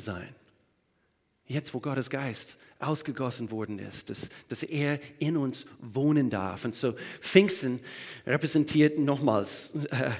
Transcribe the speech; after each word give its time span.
sein. 0.00 0.34
Jetzt, 1.46 1.74
wo 1.74 1.80
Gottes 1.80 2.10
Geist 2.10 2.58
ausgegossen 2.78 3.50
worden 3.50 3.80
ist, 3.80 4.08
dass, 4.08 4.28
dass 4.48 4.62
er 4.62 5.00
in 5.18 5.36
uns 5.36 5.66
wohnen 5.80 6.30
darf. 6.30 6.64
Und 6.64 6.76
so 6.76 6.94
Pfingsten 7.20 7.80
repräsentiert 8.26 8.98
nochmals, 8.98 9.74
äh, 9.90 10.12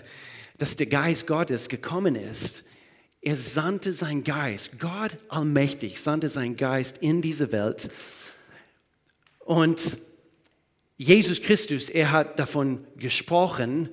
dass 0.59 0.75
der 0.77 0.87
Geist 0.87 1.27
Gottes 1.27 1.69
gekommen 1.69 2.17
ist. 2.17 2.65
Er 3.23 3.37
sandte 3.37 3.93
sein 3.93 4.25
Geist, 4.25 4.79
Gott 4.81 5.19
allmächtig 5.29 6.01
sandte 6.01 6.29
sein 6.29 6.57
Geist 6.57 6.99
in 6.99 7.23
diese 7.23 7.53
Welt. 7.53 7.91
Und 9.39 9.99
Jesus 10.97 11.41
Christus, 11.41 11.91
er 11.91 12.11
hat 12.11 12.39
davon 12.39 12.85
gesprochen, 12.97 13.89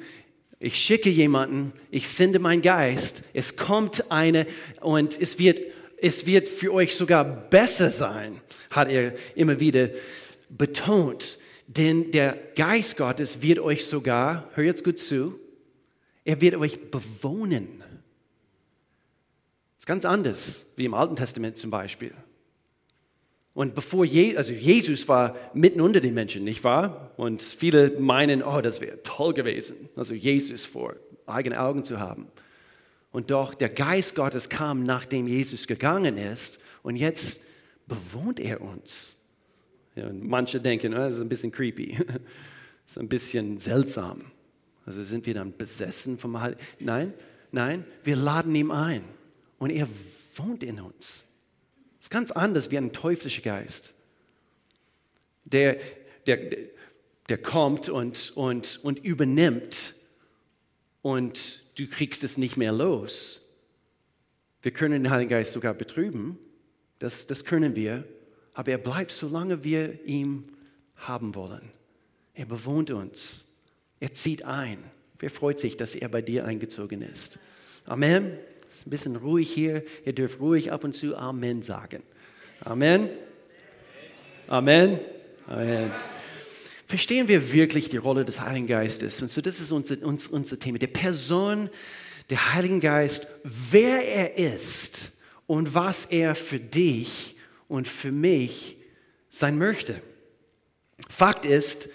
ich 0.60 0.76
schicke 0.76 1.10
jemanden, 1.10 1.72
ich 1.92 2.10
sende 2.10 2.40
meinen 2.40 2.62
Geist, 2.62 3.24
es 3.34 3.56
kommt 3.56 4.12
eine 4.12 4.48
und 4.82 5.20
es 5.22 5.38
wird, 5.38 5.60
es 5.98 6.26
wird 6.26 6.48
für 6.48 6.74
euch 6.74 6.96
sogar 6.96 7.26
besser 7.26 7.90
sein, 7.90 8.40
hat 8.70 8.90
er 8.90 9.14
immer 9.36 9.60
wieder 9.60 9.90
betont. 10.50 11.40
Denn 11.68 12.12
der 12.12 12.38
Geist 12.56 12.98
Gottes 12.98 13.42
wird 13.42 13.60
euch 13.60 13.86
sogar, 13.86 14.50
hör 14.54 14.64
jetzt 14.64 14.84
gut 14.84 15.00
zu, 15.00 15.40
er 16.24 16.40
wird 16.40 16.56
euch 16.56 16.92
bewohnen. 16.92 17.80
Das 17.80 19.80
ist 19.80 19.86
ganz 19.86 20.06
anders, 20.06 20.66
wie 20.76 20.86
im 20.86 20.94
Alten 20.94 21.16
Testament 21.16 21.58
zum 21.58 21.72
Beispiel. 21.72 22.14
Und 23.54 23.74
bevor 23.74 24.06
Je 24.06 24.38
also 24.38 24.54
Jesus 24.54 25.08
war 25.08 25.36
mitten 25.54 25.82
unter 25.82 26.00
den 26.00 26.14
Menschen, 26.14 26.44
nicht 26.44 26.64
wahr? 26.64 27.12
Und 27.18 27.42
viele 27.42 28.00
meinen, 28.00 28.44
oh, 28.44 28.62
das 28.62 28.82
wäre 28.82 29.02
toll 29.02 29.34
gewesen, 29.34 29.90
also 29.96 30.14
Jesus 30.14 30.66
vor 30.66 30.96
eigenen 31.26 31.58
Augen 31.58 31.84
zu 31.84 32.00
haben. 32.00 32.28
Und 33.12 33.32
doch 33.32 33.54
der 33.54 33.70
Geist 33.70 34.16
Gottes 34.16 34.50
kam, 34.50 34.84
nachdem 34.84 35.28
Jesus 35.28 35.68
gegangen 35.68 36.18
ist, 36.18 36.60
und 36.84 36.96
jetzt 36.96 37.42
bewohnt 37.88 38.40
er 38.40 38.62
uns. 38.62 39.18
Ja, 39.96 40.12
manche 40.14 40.62
denken, 40.62 40.94
oh, 40.94 40.98
das 40.98 41.16
ist 41.16 41.22
ein 41.22 41.30
bisschen 41.30 41.52
creepy, 41.52 41.98
das 42.86 42.92
ist 42.92 42.98
ein 42.98 43.10
bisschen 43.10 43.58
seltsam. 43.58 44.32
Also 44.86 45.04
sind 45.04 45.26
wir 45.26 45.34
dann 45.34 45.56
besessen 45.58 46.18
vom 46.18 46.40
Heiligen? 46.40 46.62
Nein, 46.80 47.14
nein, 47.52 47.86
wir 48.04 48.16
laden 48.16 48.54
ihn 48.56 48.72
ein 48.72 49.04
und 49.58 49.72
er 49.72 49.88
wohnt 50.36 50.64
in 50.64 50.80
uns 50.80 51.28
ist 52.08 52.12
ganz 52.12 52.32
anders 52.32 52.72
wie 52.72 52.78
ein 52.78 52.94
teuflischer 52.94 53.42
Geist, 53.42 53.94
der, 55.44 55.78
der, 56.26 56.40
der 57.28 57.38
kommt 57.38 57.90
und, 57.90 58.32
und, 58.34 58.80
und 58.82 59.00
übernimmt 59.00 59.94
und 61.02 61.66
du 61.78 61.88
kriegst 61.88 62.24
es 62.24 62.38
nicht 62.38 62.58
mehr 62.58 62.72
los. 62.72 63.42
Wir 64.62 64.72
können 64.72 65.04
den 65.04 65.12
Heiligen 65.12 65.30
Geist 65.30 65.54
sogar 65.54 65.74
betrüben, 65.74 66.38
das, 67.00 67.28
das 67.28 67.46
können 67.46 67.76
wir, 67.76 68.04
aber 68.54 68.72
er 68.72 68.80
bleibt, 68.80 69.12
solange 69.12 69.64
wir 69.64 70.04
ihn 70.06 70.52
haben 70.96 71.36
wollen. 71.36 71.70
Er 72.34 72.46
bewohnt 72.46 72.90
uns, 72.92 73.46
er 74.00 74.14
zieht 74.14 74.44
ein. 74.44 74.84
Wer 75.20 75.30
freut 75.30 75.60
sich, 75.60 75.78
dass 75.78 75.96
er 75.96 76.10
bei 76.10 76.22
dir 76.22 76.46
eingezogen 76.46 77.02
ist? 77.02 77.40
Amen. 77.86 78.38
Es 78.70 78.80
ist 78.80 78.88
ein 78.88 78.90
bisschen 78.90 79.16
ruhig 79.16 79.52
hier. 79.52 79.84
Ihr 80.06 80.14
dürft 80.14 80.40
ruhig 80.40 80.72
ab 80.72 80.84
und 80.84 80.94
zu 80.94 81.16
Amen 81.16 81.62
sagen. 81.64 82.04
Amen. 82.62 83.10
Amen. 84.48 85.00
Amen. 85.48 85.92
Verstehen 86.88 87.28
wir 87.28 87.52
wirklich 87.52 87.90
die 87.90 87.98
Rolle 87.98 88.24
des 88.24 88.40
Heiligen 88.40 88.66
Geistes? 88.66 89.22
Und 89.22 89.30
so, 89.30 89.42
das 89.42 89.60
ist 89.60 89.72
unser, 89.74 90.02
unser, 90.04 90.32
unser 90.32 90.58
Thema. 90.58 90.80
Der 90.80 90.88
Person, 90.88 91.70
der 92.30 92.54
Heiligen 92.54 92.80
Geist, 92.80 93.28
wer 93.44 94.08
er 94.08 94.38
ist 94.38 95.12
und 95.48 95.76
was 95.76 96.06
er 96.06 96.34
für 96.34 96.60
dich 96.60 97.36
und 97.68 97.90
für 97.90 98.14
mich 98.14 98.78
sein 99.30 99.58
möchte. 99.58 100.02
Fakt 101.10 101.44
ist, 101.44 101.90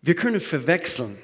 wir 0.00 0.16
können 0.16 0.40
verwechseln 0.40 1.16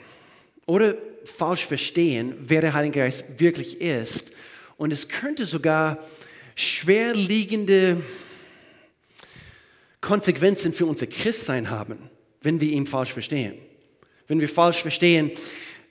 oder 0.65 0.97
falsch 1.25 1.67
verstehen, 1.67 2.35
wer 2.39 2.61
der 2.61 2.75
Heilige 2.75 3.01
Geist 3.01 3.25
wirklich 3.39 3.81
ist 3.81 4.31
und 4.77 4.93
es 4.93 5.09
könnte 5.09 5.47
sogar 5.47 5.99
schwerliegende 6.55 8.03
Konsequenzen 10.01 10.73
für 10.73 10.87
unser 10.87 11.09
Christsein 11.09 11.71
haben, 11.71 12.09
wenn 12.41 12.61
wir 12.61 12.71
ihn 12.71 12.87
falsch 12.87 13.13
verstehen. 13.13 13.55
Wenn 14.27 14.41
wir 14.41 14.49
falsch 14.49 14.83
verstehen, 14.83 15.33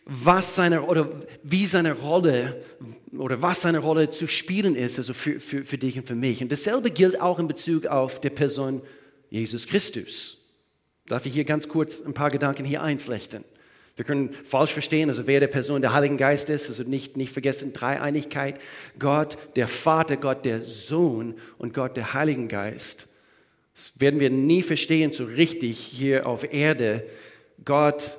was 0.06 0.56
seine 0.56 0.84
oder 0.84 1.09
wie 1.44 1.66
seine 1.66 1.94
Rolle 1.94 2.63
oder 3.18 3.41
was 3.41 3.62
seine 3.62 3.80
Rolle 3.80 4.09
zu 4.09 4.28
spielen 4.28 4.75
ist, 4.75 4.97
also 4.97 5.13
für, 5.13 5.40
für, 5.40 5.66
für 5.66 5.78
dich 5.78 5.97
und 5.97 6.07
für 6.07 6.16
mich. 6.16 6.41
Und 6.41 6.52
dasselbe 6.52 6.91
gilt 6.91 7.19
auch 7.19 7.40
in 7.40 7.47
Bezug 7.47 7.88
auf 7.88 8.22
die 8.22 8.30
Person 8.30 8.81
Jesus 9.30 9.68
Christus. 9.68 10.38
Darf 11.07 11.25
ich 11.25 11.34
hier 11.34 11.44
ganz 11.44 11.68
kurz 11.68 12.02
ein 12.02 12.13
paar 12.13 12.30
Gedanken 12.30 12.63
hier 12.63 12.81
einflechten? 12.81 13.44
Wir 13.97 14.06
können 14.06 14.34
falsch 14.44 14.72
verstehen, 14.72 15.09
also 15.09 15.25
wer 15.25 15.40
der 15.40 15.47
Person 15.47 15.81
der 15.81 15.91
Heiligen 15.91 16.18
Geist 16.18 16.50
ist, 16.52 16.69
also 16.69 16.84
nicht, 16.84 17.18
nicht 17.18 17.34
vergessen, 17.34 17.74
Dreieinigkeit, 17.74 18.62
Gott, 19.00 19.38
der 19.56 19.68
Vater, 19.68 20.18
Gott, 20.18 20.46
der 20.46 20.62
Sohn 20.62 21.34
und 21.57 21.74
Gott, 21.74 21.97
der 21.97 22.13
Heiligen 22.13 22.47
Geist. 22.47 23.07
Das 23.78 23.94
werden 23.96 24.20
wir 24.20 24.32
nie 24.32 24.64
verstehen 24.64 25.14
so 25.14 25.26
richtig 25.26 25.78
hier 25.78 26.26
auf 26.26 26.52
Erde. 26.52 27.08
Gott 27.64 28.18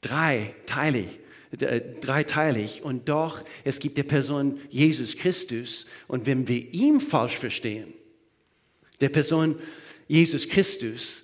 dreiteilig, 0.00 1.20
äh, 1.52 1.80
dreiteilig 2.00 2.82
und 2.82 3.08
doch 3.08 3.44
es 3.62 3.78
gibt 3.78 3.96
die 3.96 4.02
Person 4.02 4.58
Jesus 4.70 5.16
Christus 5.16 5.86
und 6.08 6.26
wenn 6.26 6.48
wir 6.48 6.74
ihn 6.74 7.00
falsch 7.00 7.38
verstehen, 7.38 7.94
der 9.00 9.08
Person 9.08 9.56
Jesus 10.08 10.48
Christus, 10.48 11.22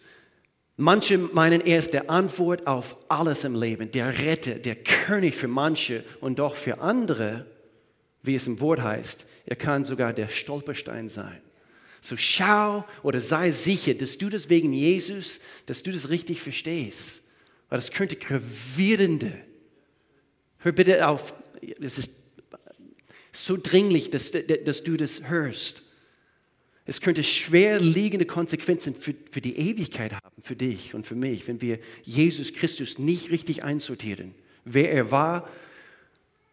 Manche 0.77 1.19
meinen, 1.19 1.60
er 1.60 1.78
ist 1.78 1.93
der 1.93 2.10
Antwort 2.10 2.66
auf 2.66 2.97
alles 3.09 3.44
im 3.44 3.54
Leben, 3.54 3.93
der 3.93 4.19
Retter, 4.19 4.56
der 4.56 4.75
König 4.75 5.37
für 5.37 5.47
manche 5.47 6.03
und 6.21 6.41
doch 6.41 6.56
für 6.56 6.81
andere, 6.81 7.47
wie 8.25 8.34
es 8.34 8.49
im 8.49 8.60
Wort 8.60 8.83
heißt, 8.83 9.25
er 9.47 9.54
kann 9.54 9.84
sogar 9.84 10.12
der 10.12 10.27
Stolperstein 10.27 11.09
sein. 11.09 11.44
So 12.04 12.19
schau 12.19 12.84
oder 13.03 13.19
sei 13.19 13.50
sicher, 13.50 13.94
dass 13.94 14.19
du 14.19 14.28
das 14.28 14.50
wegen 14.50 14.75
Jesus, 14.75 15.41
dass 15.65 15.82
du 15.82 15.91
das 15.91 16.10
richtig 16.10 16.42
verstehst. 16.42 17.25
Weil 17.70 17.78
das 17.78 17.92
könnte 17.92 18.16
gravierende, 18.16 19.32
hör 20.59 20.72
bitte 20.72 21.09
auf, 21.09 21.32
es 21.81 21.97
ist 21.97 22.10
so 23.32 23.56
dringlich, 23.56 24.10
dass, 24.10 24.32
dass 24.32 24.82
du 24.84 24.98
das 24.98 25.26
hörst. 25.31 25.82
Es 26.84 27.00
könnte 27.00 27.22
schwerliegende 27.22 28.26
Konsequenzen 28.26 28.94
für, 28.94 29.15
für 29.31 29.41
die 29.41 29.56
Ewigkeit 29.56 30.12
haben, 30.12 30.42
für 30.42 30.56
dich 30.56 30.94
und 30.94 31.06
für 31.06 31.15
mich, 31.15 31.48
wenn 31.48 31.62
wir 31.62 31.78
Jesus 32.03 32.53
Christus 32.53 32.98
nicht 32.98 33.31
richtig 33.31 33.65
einsortieren, 33.65 34.34
wer 34.66 34.92
er 34.92 35.10
war 35.10 35.48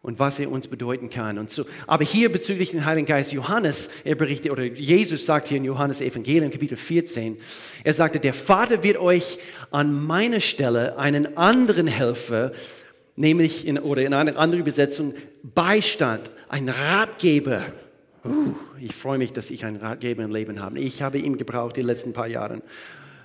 und 0.02 0.18
was 0.18 0.40
er 0.40 0.50
uns 0.50 0.66
bedeuten 0.66 1.08
kann. 1.10 1.38
Und 1.38 1.50
so, 1.50 1.64
aber 1.86 2.04
hier 2.04 2.30
bezüglich 2.30 2.72
den 2.72 2.84
Heiligen 2.84 3.06
Geist, 3.06 3.32
Johannes, 3.32 3.88
er 4.04 4.16
berichtet, 4.16 4.50
oder 4.50 4.64
Jesus 4.64 5.24
sagt 5.24 5.48
hier 5.48 5.56
in 5.56 5.64
Johannes 5.64 6.00
Evangelium, 6.00 6.50
Kapitel 6.50 6.76
14, 6.76 7.38
er 7.84 7.92
sagte, 7.92 8.18
der 8.18 8.34
Vater 8.34 8.82
wird 8.82 8.96
euch 8.98 9.38
an 9.70 10.04
meiner 10.04 10.40
Stelle 10.40 10.98
einen 10.98 11.36
anderen 11.36 11.86
Helfer, 11.86 12.52
nämlich 13.14 13.66
in, 13.66 13.78
oder 13.78 14.02
in 14.02 14.12
einer 14.12 14.36
anderen 14.36 14.60
Übersetzung, 14.62 15.14
Beistand, 15.42 16.30
ein 16.48 16.68
Ratgeber, 16.68 17.66
Uh, 18.24 18.54
ich 18.78 18.94
freue 18.94 19.18
mich, 19.18 19.32
dass 19.32 19.50
ich 19.50 19.64
einen 19.64 19.78
Ratgeber 19.78 20.22
im 20.22 20.30
Leben 20.30 20.60
habe. 20.60 20.78
Ich 20.78 21.02
habe 21.02 21.18
ihn 21.18 21.38
gebraucht 21.38 21.76
die 21.76 21.82
letzten 21.82 22.12
paar 22.12 22.28
Jahre. 22.28 22.62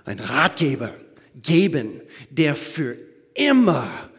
Ein 0.05 0.19
Ratgeber 0.19 0.95
geben, 1.35 2.01
der 2.31 2.55
für 2.55 2.95
immer 3.35 4.09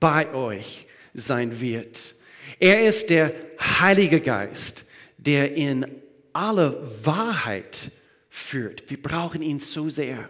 bei 0.00 0.32
euch 0.32 0.86
sein 1.14 1.60
wird. 1.60 2.14
Er 2.58 2.86
ist 2.86 3.10
der 3.10 3.32
Heilige 3.58 4.20
Geist, 4.20 4.84
der 5.18 5.54
in 5.54 5.86
alle 6.32 6.82
Wahrheit 7.04 7.90
führt. 8.30 8.88
Wir 8.90 9.00
brauchen 9.00 9.42
ihn 9.42 9.60
so 9.60 9.88
sehr. 9.88 10.28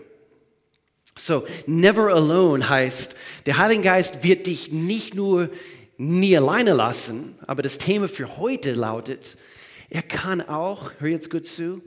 So, 1.16 1.46
never 1.66 2.12
alone 2.12 2.68
heißt, 2.68 3.16
der 3.46 3.58
Heilige 3.58 3.82
Geist 3.82 4.24
wird 4.24 4.46
dich 4.46 4.72
nicht 4.72 5.14
nur 5.14 5.50
nie 5.98 6.36
alleine 6.36 6.72
lassen, 6.72 7.34
aber 7.46 7.62
das 7.62 7.78
Thema 7.78 8.08
für 8.08 8.38
heute 8.38 8.72
lautet, 8.72 9.36
er 9.90 10.02
kann 10.02 10.40
auch, 10.40 10.90
hör 10.98 11.08
jetzt 11.08 11.30
gut 11.30 11.46
zu, 11.46 11.82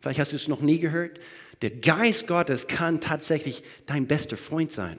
vielleicht 0.00 0.18
hast 0.18 0.32
du 0.32 0.36
es 0.36 0.48
noch 0.48 0.60
nie 0.60 0.80
gehört, 0.80 1.20
der 1.62 1.70
Geist 1.70 2.26
Gottes 2.26 2.66
kann 2.66 3.00
tatsächlich 3.00 3.62
dein 3.86 4.06
bester 4.06 4.36
Freund 4.36 4.72
sein. 4.72 4.98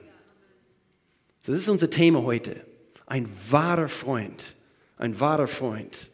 das 1.44 1.54
ist 1.54 1.68
unser 1.68 1.90
Thema 1.90 2.22
heute. 2.22 2.64
Ein 3.06 3.28
wahrer 3.50 3.88
Freund. 3.88 4.56
Ein 4.98 5.18
wahrer 5.18 5.46
Freund. 5.46 6.10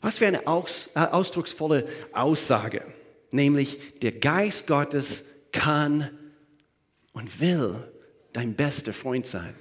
Was 0.00 0.18
für 0.18 0.26
eine 0.26 0.46
aus, 0.46 0.90
äh, 0.94 1.00
ausdrucksvolle 1.00 1.88
Aussage. 2.12 2.82
Nämlich, 3.30 3.98
der 4.00 4.12
Geist 4.12 4.66
Gottes 4.66 5.24
kann 5.52 6.10
und 7.12 7.40
will 7.40 7.76
dein 8.32 8.54
bester 8.54 8.92
Freund 8.92 9.26
sein. 9.26 9.54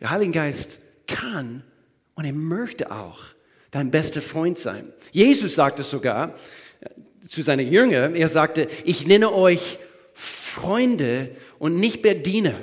Der 0.00 0.10
Heilige 0.10 0.32
Geist 0.32 0.80
kann 1.06 1.64
und 2.14 2.24
er 2.24 2.32
möchte 2.32 2.90
auch 2.90 3.20
dein 3.70 3.90
bester 3.90 4.22
Freund 4.22 4.58
sein. 4.58 4.92
Jesus 5.10 5.56
sagte 5.56 5.82
sogar 5.82 6.34
äh, 6.80 7.28
zu 7.28 7.42
seinen 7.42 7.70
Jüngern, 7.70 8.14
er 8.14 8.28
sagte, 8.28 8.68
ich 8.84 9.06
nenne 9.06 9.32
euch 9.32 9.78
Freunde 10.14 11.36
und 11.58 11.76
nicht 11.76 12.02
mehr 12.02 12.14
Diener. 12.14 12.58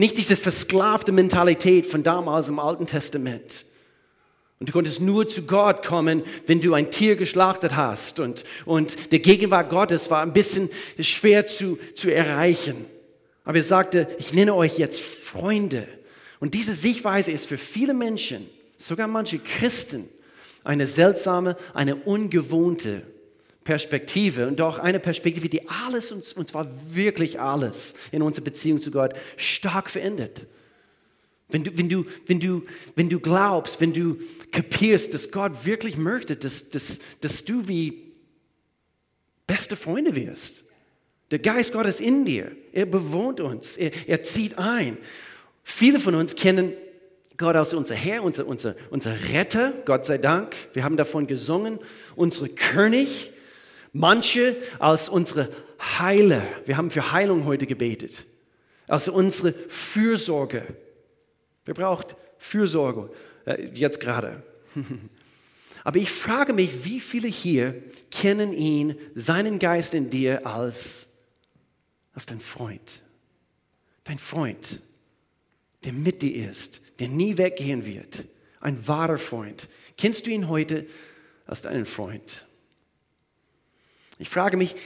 Nicht 0.00 0.16
diese 0.16 0.36
versklavte 0.36 1.12
Mentalität 1.12 1.86
von 1.86 2.02
damals 2.02 2.48
im 2.48 2.58
Alten 2.58 2.86
Testament. 2.86 3.66
Und 4.58 4.70
du 4.70 4.72
konntest 4.72 4.98
nur 4.98 5.28
zu 5.28 5.42
Gott 5.42 5.84
kommen, 5.84 6.22
wenn 6.46 6.62
du 6.62 6.72
ein 6.72 6.90
Tier 6.90 7.16
geschlachtet 7.16 7.76
hast. 7.76 8.18
Und, 8.18 8.44
und 8.64 9.12
der 9.12 9.18
Gegenwart 9.18 9.68
Gottes 9.68 10.10
war 10.10 10.22
ein 10.22 10.32
bisschen 10.32 10.70
schwer 10.98 11.46
zu, 11.46 11.78
zu 11.94 12.08
erreichen. 12.08 12.86
Aber 13.44 13.58
er 13.58 13.62
sagte, 13.62 14.08
ich 14.18 14.32
nenne 14.32 14.54
euch 14.54 14.78
jetzt 14.78 15.02
Freunde. 15.02 15.86
Und 16.38 16.54
diese 16.54 16.72
Sichtweise 16.72 17.30
ist 17.30 17.44
für 17.44 17.58
viele 17.58 17.92
Menschen, 17.92 18.48
sogar 18.78 19.06
manche 19.06 19.38
Christen, 19.38 20.08
eine 20.64 20.86
seltsame, 20.86 21.58
eine 21.74 21.96
ungewohnte 21.96 23.02
Perspektive 23.64 24.46
und 24.46 24.58
doch 24.58 24.78
eine 24.78 25.00
Perspektive, 25.00 25.48
die 25.48 25.68
alles, 25.68 26.12
und 26.12 26.48
zwar 26.48 26.68
wirklich 26.94 27.38
alles 27.38 27.94
in 28.10 28.22
unserer 28.22 28.44
Beziehung 28.44 28.80
zu 28.80 28.90
Gott 28.90 29.12
stark 29.36 29.90
verändert. 29.90 30.46
Wenn 31.48 31.64
du, 31.64 31.76
wenn, 31.76 31.88
du, 31.88 32.04
wenn, 32.26 32.40
du, 32.40 32.62
wenn 32.94 33.08
du 33.08 33.20
glaubst, 33.20 33.80
wenn 33.80 33.92
du 33.92 34.16
kapierst, 34.52 35.12
dass 35.14 35.30
Gott 35.30 35.66
wirklich 35.66 35.96
möchte, 35.96 36.36
dass, 36.36 36.68
dass, 36.68 37.00
dass 37.20 37.44
du 37.44 37.66
wie 37.68 38.12
beste 39.46 39.76
Freunde 39.76 40.14
wirst. 40.14 40.64
Der 41.30 41.38
Geist 41.38 41.72
Gottes 41.72 42.00
in 42.00 42.24
dir, 42.24 42.52
er 42.72 42.86
bewohnt 42.86 43.40
uns, 43.40 43.76
er, 43.76 43.90
er 44.06 44.22
zieht 44.22 44.58
ein. 44.58 44.96
Viele 45.62 46.00
von 46.00 46.14
uns 46.14 46.34
kennen 46.34 46.72
Gott 47.36 47.56
als 47.56 47.74
unser 47.74 47.94
Herr, 47.94 48.22
unser, 48.22 48.46
unser, 48.46 48.74
unser 48.90 49.14
Retter, 49.32 49.72
Gott 49.86 50.06
sei 50.06 50.18
Dank. 50.18 50.54
Wir 50.72 50.84
haben 50.84 50.96
davon 50.96 51.26
gesungen, 51.26 51.78
unsere 52.14 52.48
König. 52.48 53.32
Manche 53.92 54.56
als 54.78 55.08
unsere 55.08 55.50
Heiler. 55.98 56.42
Wir 56.66 56.76
haben 56.76 56.90
für 56.90 57.12
Heilung 57.12 57.44
heute 57.44 57.66
gebetet. 57.66 58.26
Also 58.86 59.12
unsere 59.12 59.52
Fürsorge. 59.52 60.66
Wer 61.64 61.74
braucht 61.74 62.16
Fürsorge 62.38 63.10
äh, 63.46 63.68
jetzt 63.72 64.00
gerade? 64.00 64.42
Aber 65.84 65.98
ich 65.98 66.10
frage 66.10 66.52
mich, 66.52 66.84
wie 66.84 67.00
viele 67.00 67.28
hier 67.28 67.82
kennen 68.10 68.52
ihn, 68.52 68.96
seinen 69.14 69.58
Geist 69.58 69.94
in 69.94 70.10
dir 70.10 70.46
als, 70.46 71.08
als 72.12 72.26
dein 72.26 72.40
Freund? 72.40 73.02
Dein 74.04 74.18
Freund, 74.18 74.82
der 75.84 75.92
mit 75.92 76.22
dir 76.22 76.50
ist, 76.50 76.82
der 76.98 77.08
nie 77.08 77.38
weggehen 77.38 77.86
wird. 77.86 78.26
Ein 78.60 78.86
wahrer 78.86 79.18
Freund. 79.18 79.68
Kennst 79.96 80.26
du 80.26 80.30
ihn 80.30 80.48
heute 80.48 80.86
als 81.46 81.62
deinen 81.62 81.86
Freund? 81.86 82.44
Ich 84.20 84.28
frage 84.28 84.58
mich, 84.58 84.76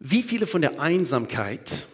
wie 0.00 0.22
viele 0.22 0.46
von 0.46 0.60
der 0.60 0.78
Einsamkeit, 0.78 1.86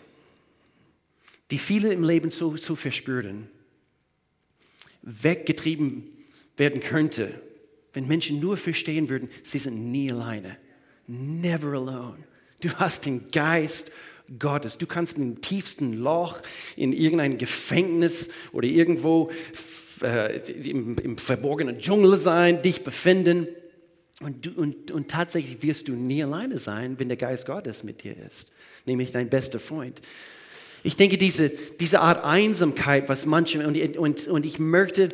die 1.52 1.58
viele 1.58 1.92
im 1.92 2.02
Leben 2.02 2.30
so, 2.30 2.56
so 2.56 2.74
verspüren, 2.74 3.48
weggetrieben 5.02 6.08
werden 6.56 6.80
könnte, 6.80 7.40
wenn 7.92 8.08
Menschen 8.08 8.40
nur 8.40 8.56
verstehen 8.56 9.08
würden, 9.08 9.30
sie 9.44 9.60
sind 9.60 9.92
nie 9.92 10.10
alleine. 10.10 10.56
Never 11.06 11.68
alone. 11.68 12.18
Du 12.60 12.68
hast 12.74 13.06
den 13.06 13.30
Geist 13.30 13.92
Gottes. 14.36 14.76
Du 14.76 14.86
kannst 14.86 15.18
im 15.18 15.40
tiefsten 15.40 15.92
Loch, 15.92 16.40
in 16.74 16.92
irgendein 16.92 17.38
Gefängnis 17.38 18.28
oder 18.50 18.66
irgendwo 18.66 19.30
äh, 20.02 20.36
im, 20.50 20.98
im, 20.98 21.16
verborgenen 21.16 21.78
Dschungel 21.78 22.16
sein, 22.16 22.60
dich 22.60 22.82
befinden. 22.82 23.46
Und, 24.22 24.44
du, 24.44 24.50
und, 24.50 24.90
und 24.90 25.08
tatsächlich 25.08 25.62
wirst 25.62 25.88
du 25.88 25.92
nie 25.92 26.22
alleine 26.22 26.58
sein, 26.58 26.98
wenn 26.98 27.08
der 27.08 27.16
Geist 27.16 27.46
Gottes 27.46 27.84
mit 27.84 28.04
dir 28.04 28.14
ist, 28.26 28.52
nämlich 28.84 29.12
dein 29.12 29.30
bester 29.30 29.58
Freund. 29.58 30.02
Ich 30.82 30.96
denke, 30.96 31.16
diese, 31.16 31.48
diese 31.48 32.00
Art 32.00 32.22
Einsamkeit, 32.22 33.08
was 33.08 33.24
manche, 33.24 33.66
und, 33.66 33.96
und, 33.96 34.28
und 34.28 34.46
ich, 34.46 34.58
möchte, 34.58 35.08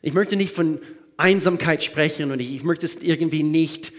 ich 0.00 0.12
möchte 0.12 0.36
nicht 0.36 0.54
von 0.54 0.80
Einsamkeit 1.16 1.82
sprechen 1.82 2.30
und 2.30 2.40
ich, 2.40 2.54
ich 2.54 2.62
möchte 2.62 2.86
es 2.86 2.96
irgendwie 2.96 3.42
nicht 3.42 3.92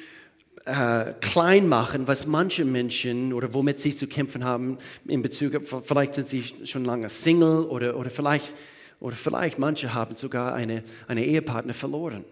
äh, 0.65 1.13
klein 1.19 1.67
machen, 1.67 2.07
was 2.07 2.25
manche 2.25 2.63
Menschen 2.63 3.33
oder 3.33 3.53
womit 3.53 3.81
sie 3.81 3.93
zu 3.93 4.07
kämpfen 4.07 4.45
haben 4.45 4.77
in 5.05 5.21
Bezug 5.21 5.55
auf, 5.55 5.85
vielleicht 5.85 6.15
sind 6.15 6.29
sie 6.29 6.43
schon 6.63 6.85
lange 6.85 7.09
Single 7.09 7.65
oder, 7.65 7.97
oder, 7.97 8.11
vielleicht, 8.11 8.53
oder 9.01 9.15
vielleicht 9.17 9.59
manche 9.59 9.93
haben 9.93 10.15
sogar 10.15 10.53
eine, 10.53 10.83
eine 11.07 11.25
Ehepartner 11.25 11.73
verloren. 11.73 12.23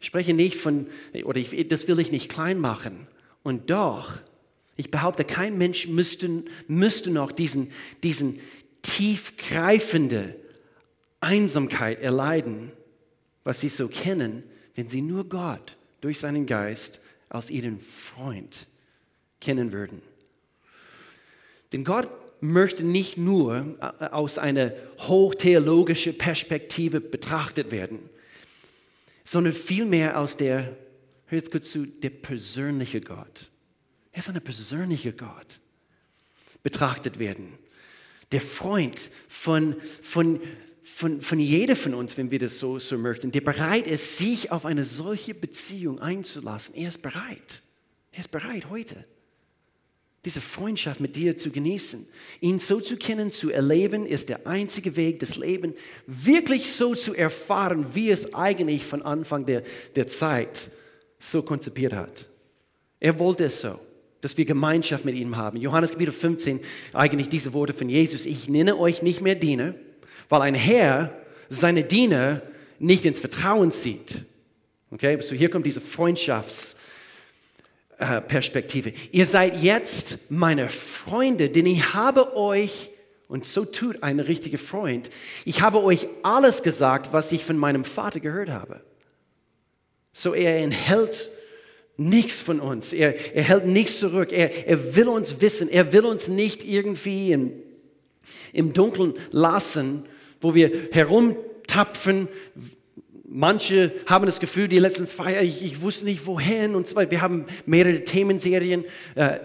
Ich 0.00 0.06
spreche 0.06 0.34
nicht 0.34 0.56
von, 0.56 0.86
oder 1.24 1.38
ich, 1.38 1.68
das 1.68 1.88
will 1.88 1.98
ich 1.98 2.10
nicht 2.10 2.30
klein 2.30 2.58
machen. 2.58 3.06
Und 3.42 3.70
doch, 3.70 4.18
ich 4.76 4.90
behaupte, 4.90 5.24
kein 5.24 5.56
Mensch 5.56 5.88
müsste, 5.88 6.44
müsste 6.68 7.10
noch 7.10 7.32
diesen, 7.32 7.72
diesen 8.02 8.40
tiefgreifende 8.82 10.36
Einsamkeit 11.20 12.00
erleiden, 12.00 12.72
was 13.42 13.60
sie 13.60 13.68
so 13.68 13.88
kennen, 13.88 14.42
wenn 14.74 14.88
sie 14.88 15.00
nur 15.00 15.28
Gott 15.28 15.76
durch 16.00 16.20
seinen 16.20 16.46
Geist 16.46 17.00
als 17.28 17.50
ihren 17.50 17.80
Freund 17.80 18.68
kennen 19.40 19.72
würden. 19.72 20.02
Denn 21.72 21.84
Gott 21.84 22.08
möchte 22.40 22.84
nicht 22.84 23.16
nur 23.16 23.76
äh, 23.80 24.04
aus 24.06 24.38
einer 24.38 24.72
hochtheologischen 24.98 26.16
Perspektive 26.16 27.00
betrachtet 27.00 27.70
werden, 27.70 28.10
sondern 29.26 29.52
vielmehr 29.52 30.18
aus 30.18 30.36
der, 30.36 30.76
hör 31.26 31.38
jetzt 31.38 31.50
kurz 31.50 31.70
zu, 31.70 31.84
der 31.84 32.10
persönliche 32.10 33.00
Gott. 33.00 33.50
Er 34.12 34.20
ist 34.20 34.28
ein 34.30 34.40
persönlicher 34.40 35.12
Gott. 35.12 35.60
Betrachtet 36.62 37.18
werden. 37.18 37.58
Der 38.32 38.40
Freund 38.40 39.10
von, 39.28 39.76
von, 40.00 40.40
von, 40.82 41.20
von 41.20 41.40
jeder 41.40 41.76
von 41.76 41.94
uns, 41.94 42.16
wenn 42.16 42.30
wir 42.30 42.38
das 42.38 42.58
so, 42.58 42.78
so 42.78 42.96
möchten, 42.96 43.32
der 43.32 43.40
bereit 43.40 43.86
ist, 43.86 44.16
sich 44.16 44.52
auf 44.52 44.64
eine 44.64 44.84
solche 44.84 45.34
Beziehung 45.34 46.00
einzulassen. 46.00 46.74
Er 46.76 46.88
ist 46.88 47.02
bereit. 47.02 47.62
Er 48.12 48.20
ist 48.20 48.30
bereit 48.30 48.70
heute, 48.70 49.04
diese 50.26 50.42
Freundschaft 50.42 51.00
mit 51.00 51.16
dir 51.16 51.36
zu 51.36 51.50
genießen. 51.50 52.06
Ihn 52.40 52.58
so 52.58 52.80
zu 52.80 52.96
kennen, 52.96 53.32
zu 53.32 53.50
erleben, 53.50 54.04
ist 54.04 54.28
der 54.28 54.46
einzige 54.46 54.96
Weg, 54.96 55.20
das 55.20 55.36
Leben 55.36 55.72
wirklich 56.06 56.70
so 56.70 56.94
zu 56.94 57.14
erfahren, 57.14 57.94
wie 57.94 58.10
es 58.10 58.34
eigentlich 58.34 58.84
von 58.84 59.00
Anfang 59.00 59.46
der, 59.46 59.62
der 59.94 60.08
Zeit 60.08 60.70
so 61.18 61.42
konzipiert 61.42 61.94
hat. 61.94 62.26
Er 63.00 63.18
wollte 63.18 63.44
es 63.44 63.60
so 63.60 63.80
dass 64.26 64.36
wir 64.36 64.44
Gemeinschaft 64.44 65.04
mit 65.04 65.14
ihm 65.14 65.36
haben. 65.36 65.56
Johannes 65.56 65.92
Kapitel 65.92 66.10
15, 66.10 66.58
eigentlich 66.92 67.28
diese 67.28 67.52
Worte 67.52 67.72
von 67.72 67.88
Jesus. 67.88 68.26
Ich 68.26 68.48
nenne 68.48 68.76
euch 68.76 69.00
nicht 69.00 69.20
mehr 69.20 69.36
Diener, 69.36 69.74
weil 70.28 70.40
ein 70.42 70.54
Herr 70.56 71.16
seine 71.48 71.84
Diener 71.84 72.42
nicht 72.80 73.04
ins 73.04 73.20
Vertrauen 73.20 73.70
zieht. 73.70 74.24
Okay, 74.90 75.20
so 75.20 75.34
hier 75.36 75.48
kommt 75.48 75.64
diese 75.64 75.80
Freundschaftsperspektive. 77.98 78.92
Ihr 79.10 79.26
seid 79.26 79.62
jetzt 79.62 80.18
meine 80.28 80.68
Freunde, 80.68 81.48
denn 81.48 81.66
ich 81.66 81.94
habe 81.94 82.36
euch, 82.36 82.90
und 83.28 83.46
so 83.46 83.64
tut 83.64 84.02
ein 84.02 84.20
richtiger 84.20 84.58
Freund, 84.58 85.10
ich 85.44 85.60
habe 85.62 85.82
euch 85.82 86.06
alles 86.22 86.62
gesagt, 86.62 87.12
was 87.12 87.32
ich 87.32 87.44
von 87.44 87.56
meinem 87.56 87.84
Vater 87.84 88.20
gehört 88.20 88.50
habe. 88.50 88.82
So 90.12 90.34
er 90.34 90.58
enthält 90.58 91.30
nichts 91.96 92.40
von 92.40 92.60
uns. 92.60 92.92
Er, 92.92 93.34
er 93.34 93.42
hält 93.42 93.66
nichts 93.66 93.98
zurück. 93.98 94.32
Er, 94.32 94.68
er 94.68 94.94
will 94.94 95.08
uns 95.08 95.40
wissen. 95.40 95.68
Er 95.68 95.92
will 95.92 96.04
uns 96.04 96.28
nicht 96.28 96.64
irgendwie 96.64 97.32
im, 97.32 97.52
im 98.52 98.72
Dunkeln 98.72 99.14
lassen, 99.30 100.04
wo 100.40 100.54
wir 100.54 100.88
herumtapfen. 100.92 102.28
Manche 103.28 103.92
haben 104.06 104.26
das 104.26 104.38
Gefühl, 104.38 104.68
die 104.68 104.78
letzten 104.78 105.06
zwei 105.06 105.32
Jahre, 105.32 105.44
ich, 105.44 105.64
ich 105.64 105.80
wusste 105.82 106.04
nicht 106.04 106.26
wohin 106.26 106.76
und 106.76 106.94
weiter. 106.94 107.10
Wir 107.10 107.22
haben 107.22 107.46
mehrere 107.66 108.04
Themenserien 108.04 108.84
äh, 109.16 109.40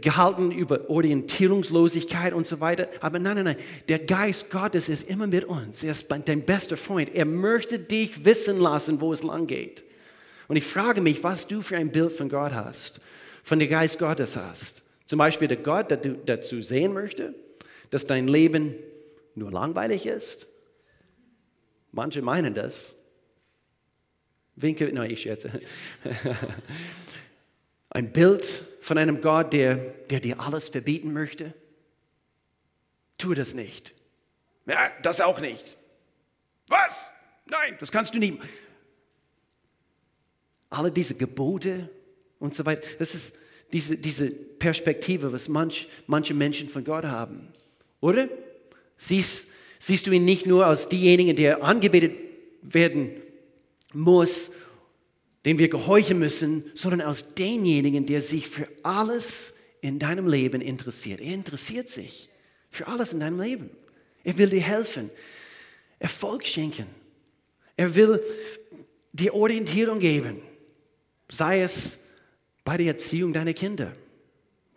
gehalten 0.00 0.50
über 0.50 0.90
Orientierungslosigkeit 0.90 2.32
und 2.32 2.46
so 2.46 2.58
weiter. 2.58 2.88
Aber 3.00 3.18
nein, 3.18 3.36
nein, 3.36 3.44
nein. 3.44 3.56
Der 3.88 4.00
Geist 4.00 4.50
Gottes 4.50 4.88
ist 4.88 5.08
immer 5.08 5.28
mit 5.28 5.44
uns. 5.44 5.84
Er 5.84 5.92
ist 5.92 6.06
dein 6.24 6.42
bester 6.42 6.76
Freund. 6.76 7.14
Er 7.14 7.26
möchte 7.26 7.78
dich 7.78 8.24
wissen 8.24 8.56
lassen, 8.56 9.00
wo 9.00 9.12
es 9.12 9.22
lang 9.22 9.46
geht. 9.46 9.84
Und 10.48 10.56
ich 10.56 10.64
frage 10.64 11.00
mich, 11.00 11.22
was 11.22 11.46
du 11.46 11.62
für 11.62 11.76
ein 11.76 11.90
Bild 11.90 12.12
von 12.12 12.28
Gott 12.28 12.52
hast, 12.52 13.00
von 13.44 13.58
dem 13.58 13.68
Geist 13.68 13.98
Gottes 13.98 14.36
hast. 14.36 14.82
Zum 15.04 15.18
Beispiel 15.18 15.46
der 15.46 15.58
Gott, 15.58 15.90
der 15.90 15.98
du 15.98 16.14
dazu 16.26 16.60
sehen 16.60 16.92
möchte, 16.92 17.34
dass 17.90 18.06
dein 18.06 18.26
Leben 18.26 18.74
nur 19.36 19.52
langweilig 19.52 20.06
ist. 20.06 20.48
Manche 21.96 22.20
meinen 22.20 22.52
das. 22.52 22.94
Winke, 24.54 24.92
nein, 24.92 25.10
ich 25.10 25.22
schätze. 25.22 25.62
Ein 27.88 28.12
Bild 28.12 28.44
von 28.82 28.98
einem 28.98 29.22
Gott, 29.22 29.54
der, 29.54 29.76
der 29.76 30.20
dir 30.20 30.38
alles 30.38 30.68
verbieten 30.68 31.14
möchte. 31.14 31.54
Tue 33.16 33.34
das 33.34 33.54
nicht. 33.54 33.94
Ja, 34.66 34.90
das 35.00 35.22
auch 35.22 35.40
nicht. 35.40 35.74
Was? 36.68 37.10
nein, 37.46 37.76
das 37.80 37.90
kannst 37.90 38.14
du 38.14 38.18
nicht. 38.18 38.42
Alle 40.68 40.92
diese 40.92 41.14
Gebote 41.14 41.88
und 42.38 42.54
so 42.54 42.66
weiter, 42.66 42.86
das 42.98 43.14
ist 43.14 43.34
diese, 43.72 43.96
diese 43.96 44.30
Perspektive, 44.30 45.32
was 45.32 45.48
manch, 45.48 45.88
manche 46.06 46.34
Menschen 46.34 46.68
von 46.68 46.84
Gott 46.84 47.06
haben. 47.06 47.54
Oder? 48.00 48.28
Siehst, 48.98 49.48
siehst 49.78 50.06
du 50.06 50.10
ihn 50.10 50.24
nicht 50.24 50.46
nur 50.46 50.66
als 50.66 50.88
diejenigen, 50.88 51.36
der 51.36 51.62
angebetet 51.62 52.12
werden 52.62 53.10
muss, 53.92 54.50
den 55.44 55.58
wir 55.58 55.68
gehorchen 55.68 56.18
müssen, 56.18 56.64
sondern 56.74 57.00
als 57.00 57.34
denjenigen, 57.34 58.06
der 58.06 58.20
sich 58.20 58.48
für 58.48 58.68
alles 58.82 59.54
in 59.80 59.98
deinem 59.98 60.26
Leben 60.26 60.60
interessiert. 60.60 61.20
Er 61.20 61.32
interessiert 61.32 61.88
sich 61.88 62.28
für 62.70 62.88
alles 62.88 63.12
in 63.12 63.20
deinem 63.20 63.40
Leben. 63.40 63.70
Er 64.24 64.36
will 64.38 64.50
dir 64.50 64.60
helfen, 64.60 65.10
Erfolg 65.98 66.46
schenken. 66.46 66.86
Er 67.76 67.94
will 67.94 68.20
dir 69.12 69.34
Orientierung 69.34 70.00
geben, 70.00 70.42
sei 71.28 71.62
es 71.62 72.00
bei 72.64 72.76
der 72.76 72.88
Erziehung 72.88 73.32
deiner 73.32 73.54
Kinder. 73.54 73.92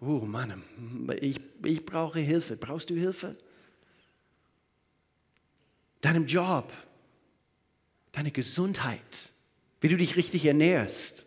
Oh 0.01 0.19
Mann, 0.25 0.63
ich, 1.19 1.41
ich 1.63 1.85
brauche 1.85 2.19
Hilfe. 2.19 2.55
Brauchst 2.55 2.89
du 2.89 2.95
Hilfe? 2.95 3.35
Deinem 6.01 6.27
Job, 6.27 6.71
deine 8.11 8.31
Gesundheit, 8.31 9.31
wie 9.81 9.89
du 9.89 9.97
dich 9.97 10.15
richtig 10.15 10.45
ernährst, 10.45 11.25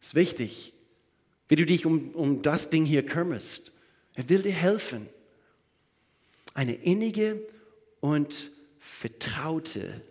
ist 0.00 0.14
wichtig. 0.14 0.72
Wie 1.48 1.56
du 1.56 1.66
dich 1.66 1.84
um, 1.86 2.10
um 2.10 2.42
das 2.42 2.70
Ding 2.70 2.84
hier 2.84 3.04
kümmerst. 3.04 3.72
Er 4.14 4.28
will 4.28 4.42
dir 4.42 4.52
helfen. 4.52 5.08
Eine 6.54 6.74
innige 6.74 7.46
und 8.00 8.50
vertraute 8.78 10.02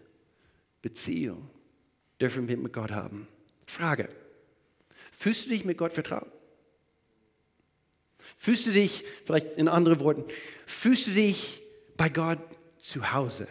Beziehung 0.81 1.49
dürfen 2.19 2.47
wir 2.47 2.57
mit 2.57 2.73
Gott 2.73 2.91
haben. 2.91 3.27
Frage. 3.65 4.09
Fühlst 5.11 5.45
du 5.45 5.49
dich 5.49 5.63
mit 5.63 5.77
Gott 5.77 5.93
vertraut? 5.93 6.31
Fühlst 8.37 8.65
du 8.65 8.71
dich, 8.71 9.05
vielleicht 9.25 9.57
in 9.57 9.67
anderen 9.67 9.99
Worten, 9.99 10.25
fühlst 10.65 11.07
du 11.07 11.11
dich 11.11 11.61
bei 11.97 12.09
Gott 12.09 12.39
zu 12.79 13.13
Hause? 13.13 13.47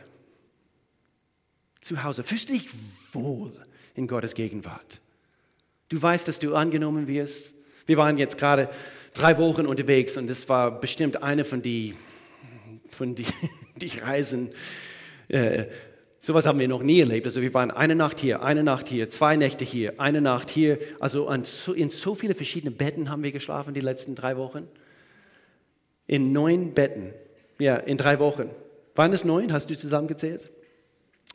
Zu 1.83 2.03
Hause. 2.03 2.23
Fühlst 2.23 2.49
du 2.49 2.55
dich 2.55 2.69
wohl 3.13 3.53
in 3.95 4.07
Gottes 4.07 4.35
Gegenwart? 4.35 5.03
Du 5.91 6.01
weißt, 6.01 6.27
dass 6.27 6.39
du 6.39 6.55
angenommen 6.55 7.07
wirst. 7.07 7.55
Wir 7.85 7.99
waren 7.99 8.17
jetzt 8.17 8.39
gerade 8.39 8.71
drei 9.13 9.37
Wochen 9.37 9.67
unterwegs 9.67 10.17
und 10.17 10.31
das 10.31 10.49
war 10.49 10.81
bestimmt 10.81 11.23
eine 11.23 11.45
von 11.45 11.61
die, 11.61 11.95
von 12.91 13.15
die, 13.15 13.27
die 13.77 13.99
Reisen, 13.99 14.53
äh, 15.29 15.67
Sowas 16.25 16.47
haben 16.47 16.61
wir 16.61 16.69
noch 16.69 16.85
nie 16.85 17.01
erlebt. 17.01 17.27
Also 17.27 17.43
wir 17.43 17.53
waren 17.53 17.73
eine 17.73 17.97
Nacht 17.97 18.21
hier, 18.21 18.45
eine 18.45 18.63
Nacht 18.63 18.87
hier, 18.87 19.11
zwei 19.11 19.35
Nächte 19.35 19.65
hier, 19.65 19.99
eine 19.99 20.21
Nacht 20.21 20.51
hier. 20.51 20.79
Also 21.01 21.29
in 21.29 21.91
so 21.91 22.15
viele 22.15 22.37
verschiedene 22.37 22.71
Betten 22.71 23.11
haben 23.11 23.25
wir 23.25 23.33
geschlafen 23.33 23.75
die 23.75 23.81
letzten 23.81 24.15
drei 24.15 24.37
Wochen. 24.37 24.69
In 26.07 26.33
neun 26.33 26.75
Betten. 26.75 27.13
Ja, 27.59 27.75
in 27.75 27.97
drei 27.97 28.21
Wochen. 28.21 28.51
Waren 28.95 29.13
es 29.13 29.25
neun? 29.25 29.53
Hast 29.53 29.69
du 29.69 29.77
zusammengezählt? 29.77 30.49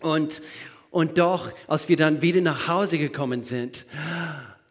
Und, 0.02 0.42
und 0.92 1.18
doch, 1.18 1.52
als 1.68 1.90
wir 1.90 1.98
dann 1.98 2.22
wieder 2.22 2.42
nach 2.42 2.68
Hause 2.68 2.98
gekommen 2.98 3.44
sind, 3.44 3.86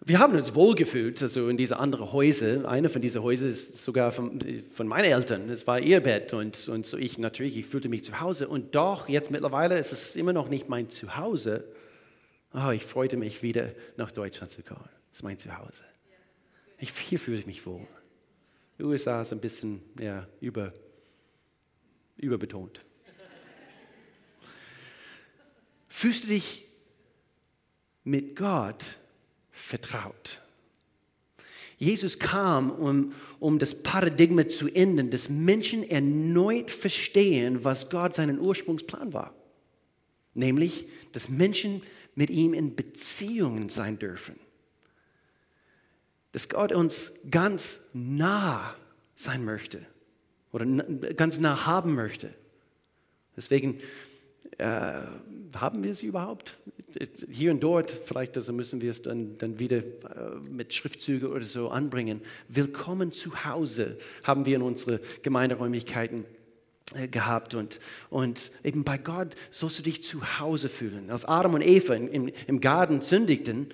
wir 0.05 0.21
haben 0.21 0.37
uns 0.37 0.55
wohlgefühlt, 0.55 1.21
also 1.21 1.49
in 1.49 1.57
diese 1.57 1.81
anderen 1.81 2.13
Häuser. 2.13 2.69
Eine 2.69 2.89
von 2.89 3.03
diesen 3.03 3.25
Häusern 3.25 3.49
ist 3.49 3.83
sogar 3.83 4.13
von, 4.13 4.41
von 4.73 4.87
meinen 4.87 5.07
Eltern. 5.07 5.51
Es 5.51 5.67
war 5.67 5.81
ihr 5.81 6.01
Bett 6.01 6.33
und, 6.33 6.69
und 6.69 6.87
so 6.87 6.97
ich 6.97 7.19
natürlich, 7.19 7.57
ich 7.57 7.67
fühlte 7.67 7.89
mich 7.89 8.05
zu 8.05 8.21
Hause. 8.21 8.47
Und 8.47 8.77
doch, 8.77 9.09
jetzt 9.09 9.33
mittlerweile 9.33 9.77
ist 9.77 9.93
es 9.93 10.15
immer 10.15 10.33
noch 10.33 10.49
nicht 10.49 10.69
mein 10.69 10.91
Zuhause. 10.91 11.65
Oh, 12.55 12.71
ich 12.71 12.85
freute 12.85 13.17
mich 13.17 13.43
wieder 13.43 13.73
nach 13.97 14.13
Deutschland 14.13 14.53
zu 14.53 14.63
kommen. 14.63 14.89
Das 15.11 15.19
ist 15.19 15.23
mein 15.25 15.39
Zuhause. 15.39 15.83
Ich, 16.79 16.91
hier 16.93 17.19
fühle 17.19 17.39
ich 17.39 17.47
mich 17.47 17.67
wohl. 17.67 17.87
Die 18.79 18.85
USA 18.85 19.23
ist 19.23 19.33
ein 19.33 19.41
bisschen 19.41 19.83
ja, 19.99 20.29
über, 20.41 20.73
überbetont. 22.17 22.85
Fühlst 25.97 26.25
du 26.25 26.29
dich 26.29 26.67
mit 28.05 28.37
Gott 28.37 28.99
vertraut. 29.51 30.43
Jesus 31.79 32.19
kam, 32.19 32.71
um, 32.71 33.15
um 33.41 33.59
das 33.59 33.83
Paradigma 33.83 34.47
zu 34.47 34.69
ändern, 34.69 35.09
dass 35.09 35.31
Menschen 35.31 35.83
erneut 35.83 36.71
verstehen, 36.71 37.65
was 37.65 37.89
Gott 37.89 38.15
seinen 38.15 38.39
Ursprungsplan 38.39 39.15
war. 39.15 39.35
Nämlich, 40.35 40.87
dass 41.13 41.31
Menschen 41.31 41.83
mit 42.15 42.29
ihm 42.29 42.53
in 42.53 42.77
Beziehungen 42.77 43.71
sein 43.71 43.99
dürfen. 43.99 44.39
Dass 46.33 46.51
Gott 46.51 46.73
uns 46.73 47.11
ganz 47.31 47.81
nah 47.95 48.77
sein 49.15 49.47
möchte 49.47 49.87
oder 50.53 50.67
ganz 51.15 51.39
nah 51.39 51.65
haben 51.65 51.95
möchte. 51.95 52.35
Deswegen 53.35 53.81
äh, 54.59 55.01
haben 55.55 55.85
wir 55.85 55.95
sie 55.95 56.07
überhaupt? 56.07 56.57
Hier 57.31 57.51
und 57.51 57.61
dort, 57.61 57.99
vielleicht 58.05 58.37
also 58.37 58.53
müssen 58.53 58.81
wir 58.81 58.91
es 58.91 59.03
dann, 59.03 59.37
dann 59.39 59.59
wieder 59.59 59.79
äh, 59.79 59.83
mit 60.51 60.73
Schriftzügen 60.73 61.31
oder 61.31 61.45
so 61.45 61.69
anbringen. 61.69 62.23
Willkommen 62.49 63.13
zu 63.13 63.45
Hause 63.45 63.99
haben 64.25 64.47
wir 64.47 64.57
in 64.57 64.63
unsere 64.63 65.01
Gemeinderäumlichkeiten 65.23 66.25
äh, 66.95 67.09
gehabt 67.09 67.55
und, 67.55 67.81
und 68.11 68.53
eben 68.65 68.85
bei 68.85 68.97
Gott 68.97 69.35
sollst 69.51 69.79
du 69.79 69.83
dich 69.83 70.03
zu 70.05 70.39
Hause 70.39 70.69
fühlen. 70.69 71.11
Als 71.11 71.25
Adam 71.25 71.55
und 71.55 71.63
Eva 71.63 71.95
im, 71.95 72.31
im 72.47 72.61
Garten 72.61 73.01
sündigten, 73.01 73.69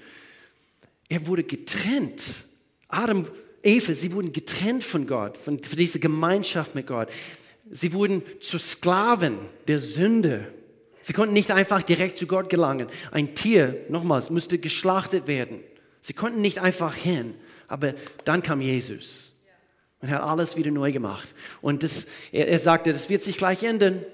er 1.09 1.27
wurde 1.27 1.45
getrennt. 1.45 2.43
Adam, 2.89 3.27
Eva, 3.63 3.93
sie 3.93 4.13
wurden 4.13 4.33
getrennt 4.33 4.83
von 4.83 5.07
Gott, 5.07 5.37
von, 5.37 5.63
von 5.63 5.79
dieser 5.79 5.99
Gemeinschaft 5.99 6.75
mit 6.75 6.87
Gott. 6.87 7.09
Sie 7.71 7.93
wurden 7.93 8.23
zu 8.41 8.59
Sklaven 8.59 9.39
der 9.69 9.79
Sünde. 9.79 10.53
Sie 11.03 11.13
konnten 11.13 11.35
nicht 11.35 11.51
einfach 11.51 11.83
direkt 11.83 12.17
zu 12.17 12.27
Gott 12.27 12.49
gelangen. 12.49 12.89
Ein 13.11 13.35
Tier, 13.35 13.85
nochmals, 13.89 14.31
musste 14.31 14.59
geschlachtet 14.59 15.27
werden. 15.27 15.61
Sie 16.01 16.15
konnten 16.15 16.41
nicht 16.41 16.61
einfach 16.61 16.95
hin. 16.95 17.35
Aber 17.67 17.95
dann 18.25 18.43
kam 18.43 18.61
Jesus 18.61 19.35
und 20.01 20.11
hat 20.11 20.23
alles 20.23 20.57
wieder 20.57 20.71
neu 20.71 20.93
gemacht. 20.93 21.35
Und 21.61 21.83
das, 21.83 22.07
er, 22.31 22.49
er 22.49 22.59
sagte, 22.59 22.93
das 22.93 23.09
wird 23.09 23.23
sich 23.23 23.37
gleich 23.37 23.63
ändern. 23.65 24.05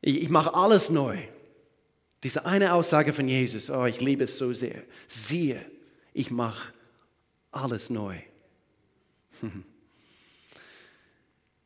Ich, 0.00 0.22
ich 0.22 0.28
mache 0.28 0.52
alles 0.52 0.90
neu. 0.90 1.18
Diese 2.24 2.44
eine 2.44 2.72
Aussage 2.72 3.12
von 3.12 3.28
Jesus, 3.28 3.70
oh, 3.70 3.84
ich 3.86 4.00
liebe 4.00 4.24
es 4.24 4.36
so 4.38 4.52
sehr. 4.52 4.82
Siehe, 5.06 5.64
ich 6.12 6.32
mache 6.32 6.72
alles 7.52 7.88
neu. 7.88 8.16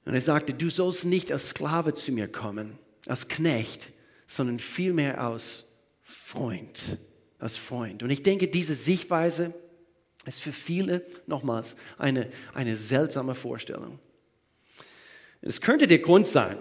Und 0.05 0.15
er 0.15 0.21
sagte, 0.21 0.53
du 0.53 0.69
sollst 0.69 1.05
nicht 1.07 1.33
als 1.33 1.51
Sklave 1.51 1.95
zu 1.95 2.13
mir 2.13 2.29
kommen, 2.29 2.79
als 3.11 3.29
Knecht, 3.29 3.93
sondern 4.27 4.59
vielmehr 4.59 5.21
als 5.21 5.67
Freund, 6.03 6.99
als 7.39 7.57
Freund. 7.57 8.03
Und 8.03 8.11
ich 8.11 8.23
denke, 8.23 8.49
diese 8.49 8.75
Sichtweise 8.75 9.53
ist 10.27 10.41
für 10.41 10.53
viele, 10.53 11.05
nochmals, 11.27 11.75
eine, 11.99 12.31
eine 12.55 12.77
seltsame 12.77 13.35
Vorstellung. 13.35 13.99
Es 15.43 15.61
könnte 15.61 15.87
der 15.87 15.99
Grund 15.99 16.27
sein, 16.27 16.59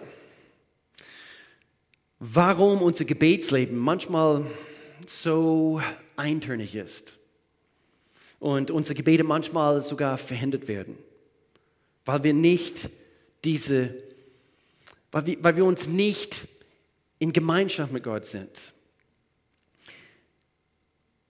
warum 2.20 2.82
unser 2.82 3.06
Gebetsleben 3.06 3.78
manchmal 3.78 4.46
so 5.06 5.82
eintönig 6.16 6.76
ist 6.76 7.18
und 8.40 8.72
unsere 8.72 8.96
Gebete 8.96 9.24
manchmal 9.24 9.82
sogar 9.82 10.18
verhindert 10.18 10.68
werden, 10.68 10.98
weil 12.06 12.24
wir 12.24 12.34
nicht 12.34 12.90
diese 13.44 14.09
weil 15.12 15.56
wir, 15.56 15.66
uns 15.66 15.88
nicht 15.88 16.48
in 17.18 17.34
Gemeinschaft 17.34 17.92
mit 17.92 18.04
Gott 18.04 18.26
sind. 18.26 18.74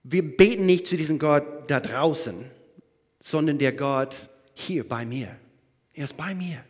Wir 0.04 0.24
beten 0.24 0.66
nicht 0.66 0.88
zu 0.88 0.98
diesem 0.98 1.20
Gott 1.20 1.70
da 1.70 1.80
draußen, 1.80 2.46
sondern 3.20 3.58
der 3.58 3.74
Gott 3.74 4.30
hier 4.54 4.88
bei 4.88 5.06
mir. 5.06 5.36
Er 5.94 6.06
ist 6.06 6.18
bei 6.18 6.34
mir. 6.34 6.64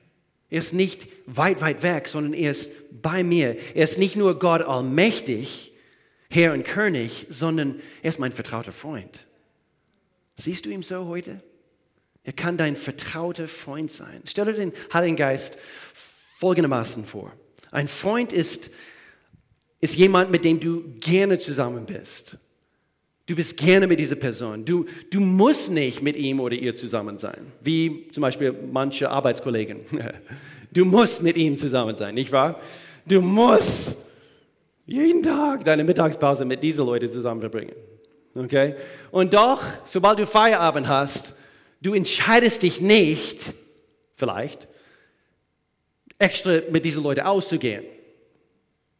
Er 0.50 0.60
ist 0.60 0.74
nicht 0.74 1.08
weit, 1.28 1.62
weit 1.62 1.84
weg, 1.84 2.08
sondern 2.08 2.34
er 2.34 2.52
ist 2.52 2.72
bei 3.02 3.24
mir. 3.24 3.56
Er 3.76 3.84
ist 3.84 4.00
nicht 4.00 4.16
nur 4.16 4.40
Gott 4.40 4.62
allmächtig, 4.62 5.74
Herr 6.30 6.54
und 6.54 6.64
König, 6.64 7.28
sondern 7.30 7.80
er 8.02 8.10
ist 8.10 8.20
mein 8.20 8.32
vertrauter 8.32 8.72
Freund. 8.72 9.28
Siehst 10.36 10.66
du 10.66 10.70
ihn 10.70 10.84
so 10.84 11.06
heute? 11.06 11.42
Er 12.24 12.34
kann 12.34 12.58
dein 12.58 12.76
vertrauter 12.76 13.48
Freund 13.48 13.92
sein. 13.92 14.22
Stell 14.26 14.46
dir 14.46 14.54
den 14.54 14.74
Heiligen 14.94 15.16
Geist 15.16 15.58
folgendermaßen 16.40 17.06
vor. 17.06 17.34
Ein 17.70 17.90
Freund 17.90 18.32
ist, 18.32 18.72
ist 19.82 19.98
jemand, 19.98 20.32
mit 20.32 20.46
dem 20.46 20.58
du 20.58 20.84
gerne 21.02 21.38
zusammen 21.38 21.86
bist. 21.86 22.38
Du 23.26 23.36
bist 23.36 23.58
gerne 23.58 23.88
mit 23.88 24.00
dieser 24.00 24.16
Person. 24.16 24.64
Du, 24.64 24.86
du 25.12 25.20
musst 25.20 25.70
nicht 25.70 26.02
mit 26.02 26.16
ihm 26.16 26.40
oder 26.40 26.56
ihr 26.56 26.74
zusammen 26.78 27.18
sein, 27.18 27.52
wie 27.62 28.08
zum 28.12 28.22
Beispiel 28.22 28.56
manche 28.72 29.10
Arbeitskollegen. 29.10 29.82
Du 30.72 30.86
musst 30.86 31.24
mit 31.24 31.36
ihm 31.36 31.58
zusammen 31.58 31.96
sein, 31.96 32.14
nicht 32.14 32.32
wahr? 32.32 32.62
Du 33.04 33.22
musst. 33.22 33.98
jeden 34.86 35.24
Tag 35.24 35.66
deine 35.66 35.84
Mittagspause 35.84 36.46
mit 36.46 36.62
diesen 36.62 36.86
Leuten 36.86 37.08
zusammen 37.08 37.42
verbringen. 37.42 37.74
Okay? 38.36 38.76
Und 39.10 39.34
doch, 39.34 39.64
sobald 39.86 40.20
du 40.20 40.28
Feierabend 40.28 40.88
hast, 40.88 41.34
du 41.82 41.96
entscheidest 41.96 42.62
dich 42.62 42.82
nicht, 42.82 43.56
vielleicht, 44.16 44.68
extra 46.20 46.60
mit 46.70 46.86
diesen 46.86 47.02
Leuten 47.02 47.22
auszugehen. 47.22 47.86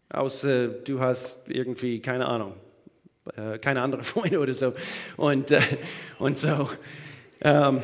Außer 0.10 0.70
du 0.70 1.00
hast 1.00 1.48
irgendwie, 1.48 2.00
keine 2.00 2.26
Ahnung, 2.26 2.54
äh, 3.36 3.60
keine 3.60 3.82
andere 3.82 4.04
Freunde 4.04 4.40
oder 4.40 4.54
so. 4.54 4.74
Und, 5.18 5.52
äh, 5.52 5.62
und 6.18 6.38
so, 6.38 6.70
ähm, 7.42 7.82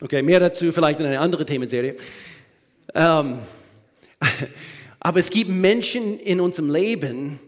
okay, 0.00 0.22
mehr 0.22 0.38
dazu 0.38 0.70
vielleicht 0.70 1.00
in 1.00 1.06
einer 1.06 1.20
anderen 1.20 1.46
Themenserie. 1.46 1.96
Ähm, 2.94 3.38
aber 5.00 5.18
es 5.18 5.30
gibt 5.30 5.50
Menschen 5.50 6.20
in 6.20 6.40
unserem 6.40 6.70
Leben, 6.70 7.40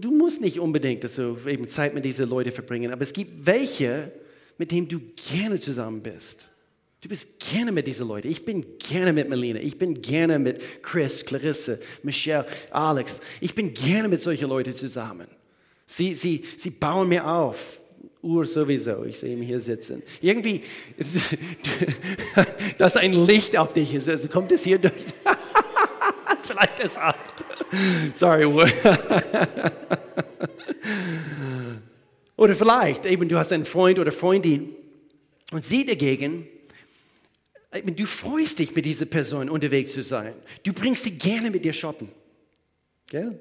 du 0.00 0.10
musst 0.10 0.40
nicht 0.40 0.58
unbedingt 0.58 1.02
also 1.04 1.36
eben 1.46 1.68
Zeit 1.68 1.94
mit 1.94 2.04
diesen 2.04 2.28
Leuten 2.28 2.52
verbringen, 2.52 2.92
aber 2.92 3.02
es 3.02 3.12
gibt 3.12 3.46
welche, 3.46 4.12
mit 4.56 4.70
denen 4.70 4.88
du 4.88 5.00
gerne 5.16 5.60
zusammen 5.60 6.02
bist. 6.02 6.48
Du 7.00 7.08
bist 7.08 7.38
gerne 7.38 7.70
mit 7.70 7.86
diesen 7.86 8.08
Leuten. 8.08 8.28
Ich 8.28 8.44
bin 8.44 8.78
gerne 8.78 9.12
mit 9.12 9.28
Melina. 9.28 9.60
Ich 9.60 9.78
bin 9.78 10.02
gerne 10.02 10.38
mit 10.38 10.82
Chris, 10.82 11.24
Clarisse, 11.24 11.78
Michelle, 12.02 12.44
Alex. 12.72 13.20
Ich 13.40 13.54
bin 13.54 13.72
gerne 13.72 14.08
mit 14.08 14.20
solchen 14.20 14.48
Leuten 14.48 14.74
zusammen. 14.74 15.28
Sie, 15.86 16.12
sie, 16.14 16.44
sie 16.56 16.70
bauen 16.70 17.08
mir 17.08 17.26
auf. 17.26 17.80
Uhr 18.20 18.44
sowieso, 18.46 19.04
ich 19.04 19.16
sehe 19.20 19.36
ihn 19.36 19.42
hier 19.42 19.60
sitzen. 19.60 20.02
Irgendwie, 20.20 20.62
dass 22.78 22.96
ein 22.96 23.12
Licht 23.12 23.56
auf 23.56 23.72
dich 23.72 23.94
ist, 23.94 24.08
also 24.08 24.28
kommt 24.28 24.50
es 24.50 24.64
hier 24.64 24.78
durch. 24.78 24.92
Vielleicht 26.42 26.80
ist 26.80 26.98
auch. 26.98 27.14
Sorry, 28.12 28.44
Uhr. 28.44 28.66
oder 32.36 32.54
vielleicht, 32.54 33.06
eben, 33.06 33.28
du 33.28 33.36
hast 33.38 33.52
einen 33.52 33.66
Freund 33.66 33.98
oder 33.98 34.10
Freundin 34.10 34.74
und 35.52 35.66
sie 35.66 35.84
dagegen, 35.84 36.48
du 37.70 38.06
freust 38.06 38.58
dich, 38.58 38.74
mit 38.74 38.84
dieser 38.84 39.06
Person 39.06 39.50
unterwegs 39.50 39.92
zu 39.92 40.02
sein. 40.02 40.34
Du 40.64 40.72
bringst 40.72 41.04
sie 41.04 41.12
gerne 41.12 41.50
mit 41.50 41.64
dir 41.64 41.72
shoppen. 41.72 42.08
Gell? 43.08 43.40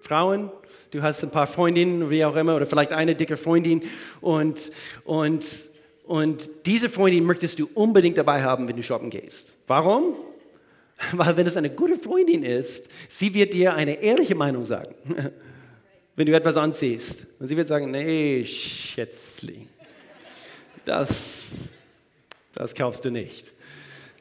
Frauen, 0.00 0.50
du 0.90 1.02
hast 1.02 1.22
ein 1.22 1.30
paar 1.30 1.46
Freundinnen, 1.46 2.10
wie 2.10 2.24
auch 2.24 2.36
immer, 2.36 2.56
oder 2.56 2.66
vielleicht 2.66 2.92
eine 2.92 3.14
dicke 3.14 3.36
Freundin 3.36 3.82
und, 4.20 4.70
und, 5.04 5.70
und 6.04 6.50
diese 6.64 6.88
Freundin 6.88 7.24
möchtest 7.24 7.58
du 7.58 7.68
unbedingt 7.74 8.16
dabei 8.16 8.42
haben, 8.42 8.66
wenn 8.66 8.76
du 8.76 8.82
shoppen 8.82 9.10
gehst. 9.10 9.58
Warum? 9.66 10.16
Weil 11.12 11.36
wenn 11.36 11.46
es 11.46 11.56
eine 11.56 11.70
gute 11.70 11.98
Freundin 11.98 12.42
ist, 12.42 12.88
sie 13.08 13.34
wird 13.34 13.54
dir 13.54 13.74
eine 13.74 14.02
ehrliche 14.02 14.34
Meinung 14.34 14.64
sagen, 14.64 14.94
wenn 16.16 16.26
du 16.26 16.34
etwas 16.34 16.56
anziehst. 16.56 17.26
Und 17.38 17.46
sie 17.46 17.56
wird 17.56 17.68
sagen, 17.68 17.90
nee, 17.90 18.44
Schätzling, 18.44 19.68
das, 20.84 21.52
das 22.52 22.74
kaufst 22.74 23.04
du 23.04 23.10
nicht. 23.10 23.52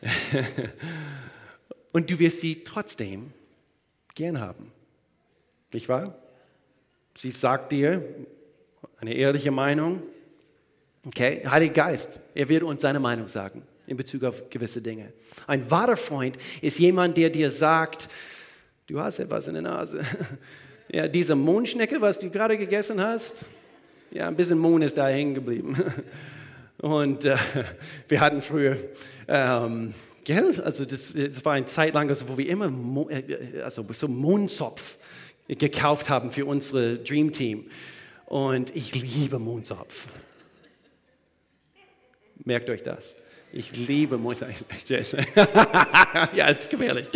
Und 1.92 2.10
du 2.10 2.20
wirst 2.20 2.42
sie 2.42 2.64
trotzdem 2.64 3.34
gern 4.16 4.40
haben. 4.40 4.72
Nicht 5.74 5.90
wahr? 5.90 6.16
Sie 7.16 7.32
sagt 7.32 7.72
dir 7.72 8.04
eine 9.00 9.14
ehrliche 9.14 9.52
Meinung. 9.52 10.04
Okay, 11.06 11.46
Heiliger 11.48 11.74
Geist, 11.74 12.20
er 12.36 12.50
wird 12.50 12.64
uns 12.64 12.82
seine 12.82 13.00
Meinung 13.00 13.28
sagen 13.28 13.64
in 13.88 13.98
Bezug 13.98 14.24
auf 14.24 14.50
gewisse 14.50 14.82
Dinge. 14.82 15.12
Ein 15.48 15.70
wahrer 15.72 15.98
Freund 15.98 16.38
ist 16.62 16.78
jemand, 16.78 17.18
der 17.18 17.32
dir 17.32 17.50
sagt, 17.50 18.08
du 18.86 19.00
hast 19.00 19.20
etwas 19.20 19.48
in 19.48 19.54
der 19.54 19.64
Nase. 19.64 20.02
Ja, 20.92 21.08
diese 21.08 21.36
Mondschnecke, 21.36 22.02
was 22.02 22.18
du 22.18 22.32
gerade 22.32 22.58
gegessen 22.58 23.00
hast, 23.00 23.46
ja, 24.10 24.28
ein 24.28 24.36
bisschen 24.36 24.58
Mond 24.58 24.84
ist 24.84 24.98
da 24.98 25.08
hängen 25.08 25.36
geblieben. 25.36 25.78
Und 26.82 27.26
äh, 27.26 27.38
wir 28.08 28.22
hatten 28.22 28.42
früher, 28.42 28.78
ähm, 29.28 29.94
gell, 30.24 30.62
also 30.62 30.86
das, 30.86 31.14
das, 31.14 31.44
war 31.44 31.54
eine 31.54 31.66
Zeit 31.66 31.94
lang, 31.94 32.08
also 32.10 32.28
wo 32.30 32.38
wir 32.38 32.48
immer 32.48 32.72
äh, 33.10 33.62
also 33.62 33.86
so 33.92 34.08
Mondzopf 34.08 34.98
gekauft 35.48 36.10
haben 36.10 36.32
für 36.32 36.46
unsere 36.46 37.00
Dream 37.00 37.32
Team. 37.32 37.70
Und 38.28 38.76
ich 38.76 38.94
liebe 38.96 39.40
Mondzopf. 39.40 40.06
Merkt 42.46 42.70
euch 42.70 42.84
das. 42.84 43.16
Ich 43.52 43.76
liebe 43.76 44.18
Mondzopf. 44.18 44.64
ja, 44.90 46.48
ist 46.48 46.70
gefährlich. 46.70 47.10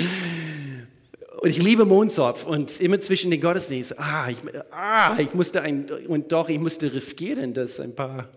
Und 1.40 1.50
ich 1.50 1.62
liebe 1.62 1.86
Mondzopf 1.86 2.46
und 2.46 2.80
immer 2.82 3.00
zwischen 3.00 3.30
den 3.30 3.40
Gottesdiensten, 3.40 3.98
ah, 4.00 4.30
ich, 4.30 4.38
ah, 4.72 5.16
ich 5.20 5.34
musste 5.34 5.62
ein, 5.62 5.90
und 6.08 6.32
doch, 6.32 6.50
ich 6.50 6.60
musste 6.60 6.92
riskieren, 6.94 7.54
dass 7.54 7.80
ein 7.80 7.94
paar 7.94 8.30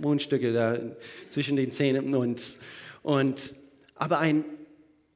Mondstücke 0.00 0.52
da 0.52 0.78
zwischen 1.28 1.56
den 1.56 1.72
Zähnen 1.72 2.14
und, 2.14 2.58
und 3.02 3.54
aber 3.94 4.18
ein, 4.18 4.44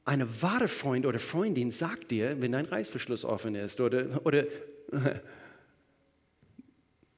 eine 0.05 0.43
wahre 0.43 0.69
Freund 0.69 1.07
oder 1.07 1.19
Freundin 1.19 1.71
sagt 1.71 2.11
dir, 2.11 2.41
wenn 2.41 2.53
dein 2.53 2.67
Reißverschluss 2.67 3.25
offen 3.25 3.55
ist 3.55 3.81
oder, 3.81 4.21
oder 4.25 4.45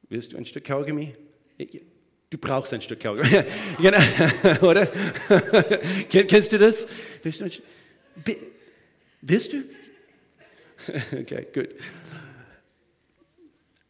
willst 0.09 0.33
du 0.33 0.37
ein 0.37 0.47
Stück 0.47 0.65
Kaugummi? 0.65 1.15
Du 2.31 2.39
brauchst 2.39 2.73
ein 2.75 2.81
Stück 2.83 3.01
Kaugummi, 3.01 3.29
genau. 3.81 3.99
oder? 4.69 4.87
Kennst 6.09 6.53
du 6.53 6.59
das? 6.59 6.87
Willst 7.23 7.41
du? 7.41 7.45
Ein, 7.45 7.53
willst 9.23 9.53
du? 9.53 9.65
okay, 11.13 11.47
gut. 11.53 11.71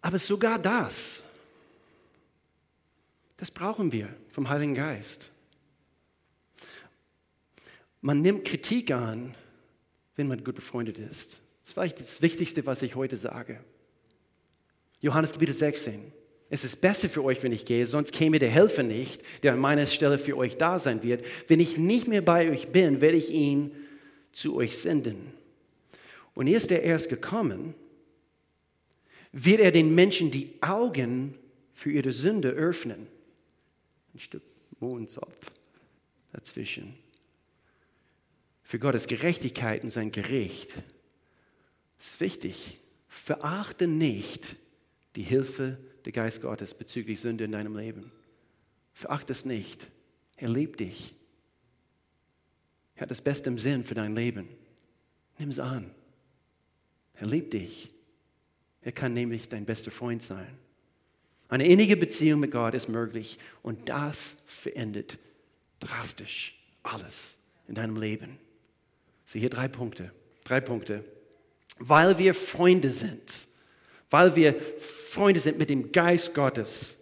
Aber 0.00 0.18
sogar 0.18 0.58
das, 0.58 1.25
das 3.36 3.50
brauchen 3.50 3.92
wir 3.92 4.08
vom 4.30 4.48
Heiligen 4.48 4.74
Geist. 4.74 5.30
Man 8.00 8.22
nimmt 8.22 8.44
Kritik 8.44 8.90
an, 8.90 9.34
wenn 10.14 10.28
man 10.28 10.44
gut 10.44 10.54
befreundet 10.54 10.98
ist. 10.98 11.40
Das 11.60 11.70
ist 11.70 11.72
vielleicht 11.72 12.00
das 12.00 12.22
Wichtigste, 12.22 12.64
was 12.64 12.82
ich 12.82 12.94
heute 12.94 13.16
sage. 13.16 13.60
Johannes 15.00 15.32
Kapitel 15.32 15.52
16. 15.52 16.12
Es 16.48 16.64
ist 16.64 16.80
besser 16.80 17.08
für 17.08 17.24
euch, 17.24 17.42
wenn 17.42 17.52
ich 17.52 17.64
gehe, 17.64 17.86
sonst 17.86 18.12
käme 18.12 18.38
der 18.38 18.50
Helfer 18.50 18.84
nicht, 18.84 19.22
der 19.42 19.52
an 19.52 19.58
meiner 19.58 19.86
Stelle 19.86 20.18
für 20.18 20.36
euch 20.36 20.56
da 20.56 20.78
sein 20.78 21.02
wird. 21.02 21.24
Wenn 21.48 21.58
ich 21.58 21.76
nicht 21.76 22.06
mehr 22.06 22.22
bei 22.22 22.50
euch 22.50 22.68
bin, 22.68 23.00
werde 23.00 23.16
ich 23.16 23.32
ihn 23.32 23.72
zu 24.32 24.54
euch 24.54 24.78
senden. 24.78 25.32
Und 26.34 26.46
ist 26.46 26.70
er 26.70 26.82
erst 26.82 27.08
gekommen, 27.08 27.74
wird 29.32 29.60
er 29.60 29.72
den 29.72 29.94
Menschen 29.94 30.30
die 30.30 30.54
Augen 30.60 31.34
für 31.74 31.90
ihre 31.90 32.12
Sünde 32.12 32.50
öffnen. 32.50 33.08
Ein 34.16 34.20
Stück 34.20 34.44
Mondzopf 34.80 35.52
dazwischen 36.32 36.96
für 38.62 38.78
Gottes 38.78 39.08
Gerechtigkeit 39.08 39.84
und 39.84 39.90
sein 39.90 40.10
Gericht. 40.10 40.82
Ist 41.98 42.18
wichtig. 42.18 42.80
Verachte 43.08 43.86
nicht 43.86 44.56
die 45.16 45.22
Hilfe 45.22 45.76
der 46.06 46.12
Geist 46.12 46.40
Gottes 46.40 46.72
bezüglich 46.72 47.20
Sünde 47.20 47.44
in 47.44 47.52
deinem 47.52 47.76
Leben. 47.76 48.10
Verachte 48.94 49.34
es 49.34 49.44
nicht. 49.44 49.90
Er 50.36 50.48
liebt 50.48 50.80
dich. 50.80 51.14
Er 52.94 53.02
hat 53.02 53.10
das 53.10 53.20
Beste 53.20 53.50
im 53.50 53.58
Sinn 53.58 53.84
für 53.84 53.94
dein 53.94 54.16
Leben. 54.16 54.48
Nimm 55.36 55.50
es 55.50 55.58
an. 55.58 55.90
Er 57.12 57.26
liebt 57.26 57.52
dich. 57.52 57.90
Er 58.80 58.92
kann 58.92 59.12
nämlich 59.12 59.50
dein 59.50 59.66
bester 59.66 59.90
Freund 59.90 60.22
sein. 60.22 60.56
Eine 61.48 61.66
innige 61.66 61.96
Beziehung 61.96 62.40
mit 62.40 62.50
Gott 62.50 62.74
ist 62.74 62.88
möglich 62.88 63.38
und 63.62 63.88
das 63.88 64.36
verändert 64.46 65.18
drastisch 65.80 66.56
alles 66.82 67.38
in 67.68 67.74
deinem 67.74 67.96
Leben. 67.96 68.38
So 69.24 69.38
hier 69.38 69.50
drei 69.50 69.68
Punkte. 69.68 70.12
Drei 70.44 70.60
Punkte. 70.60 71.04
Weil 71.78 72.18
wir 72.18 72.34
Freunde 72.34 72.92
sind. 72.92 73.48
Weil 74.10 74.36
wir 74.36 74.54
Freunde 74.78 75.40
sind 75.40 75.58
mit 75.58 75.68
dem 75.68 75.92
Geist 75.92 76.32
Gottes. 76.34 76.96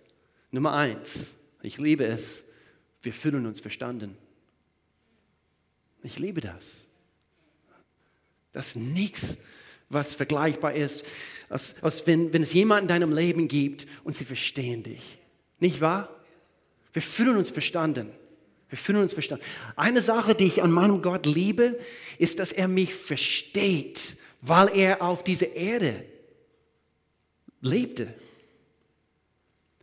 Nummer 0.51 0.73
eins. 0.73 1.37
Ich 1.63 1.79
liebe 1.79 2.05
es. 2.05 2.45
Wir 3.03 3.13
fühlen 3.13 3.47
uns 3.47 3.61
verstanden. 3.61 4.17
Ich 6.03 6.19
liebe 6.19 6.41
das. 6.41 6.87
Das 8.53 8.69
ist 8.69 8.77
nichts, 8.77 9.39
was 9.89 10.15
vergleichbar 10.15 10.75
ist, 10.75 11.05
als, 11.49 11.75
als 11.83 12.07
wenn, 12.07 12.33
wenn 12.33 12.43
es 12.43 12.53
jemanden 12.53 12.85
in 12.85 12.89
deinem 12.89 13.13
Leben 13.13 13.49
gibt 13.49 13.87
und 14.05 14.15
sie 14.17 14.25
verstehen 14.25 14.83
dich. 14.83 15.19
Nicht 15.59 15.81
wahr? 15.81 16.09
Wir 16.93 17.03
fühlen 17.03 17.37
uns 17.37 17.51
verstanden. 17.51 18.11
Wir 18.69 18.79
fühlen 18.79 19.03
uns 19.03 19.15
verstanden. 19.15 19.45
Eine 19.77 20.01
Sache, 20.01 20.35
die 20.35 20.47
ich 20.47 20.63
an 20.63 20.71
meinem 20.71 21.03
Gott 21.03 21.27
liebe, 21.27 21.79
ist, 22.19 22.41
dass 22.41 22.53
er 22.53 22.69
mich 22.69 22.95
versteht, 22.95 24.17
weil 24.41 24.77
er 24.77 25.03
auf 25.03 25.23
dieser 25.23 25.55
Erde 25.55 26.05
lebte. 27.61 28.15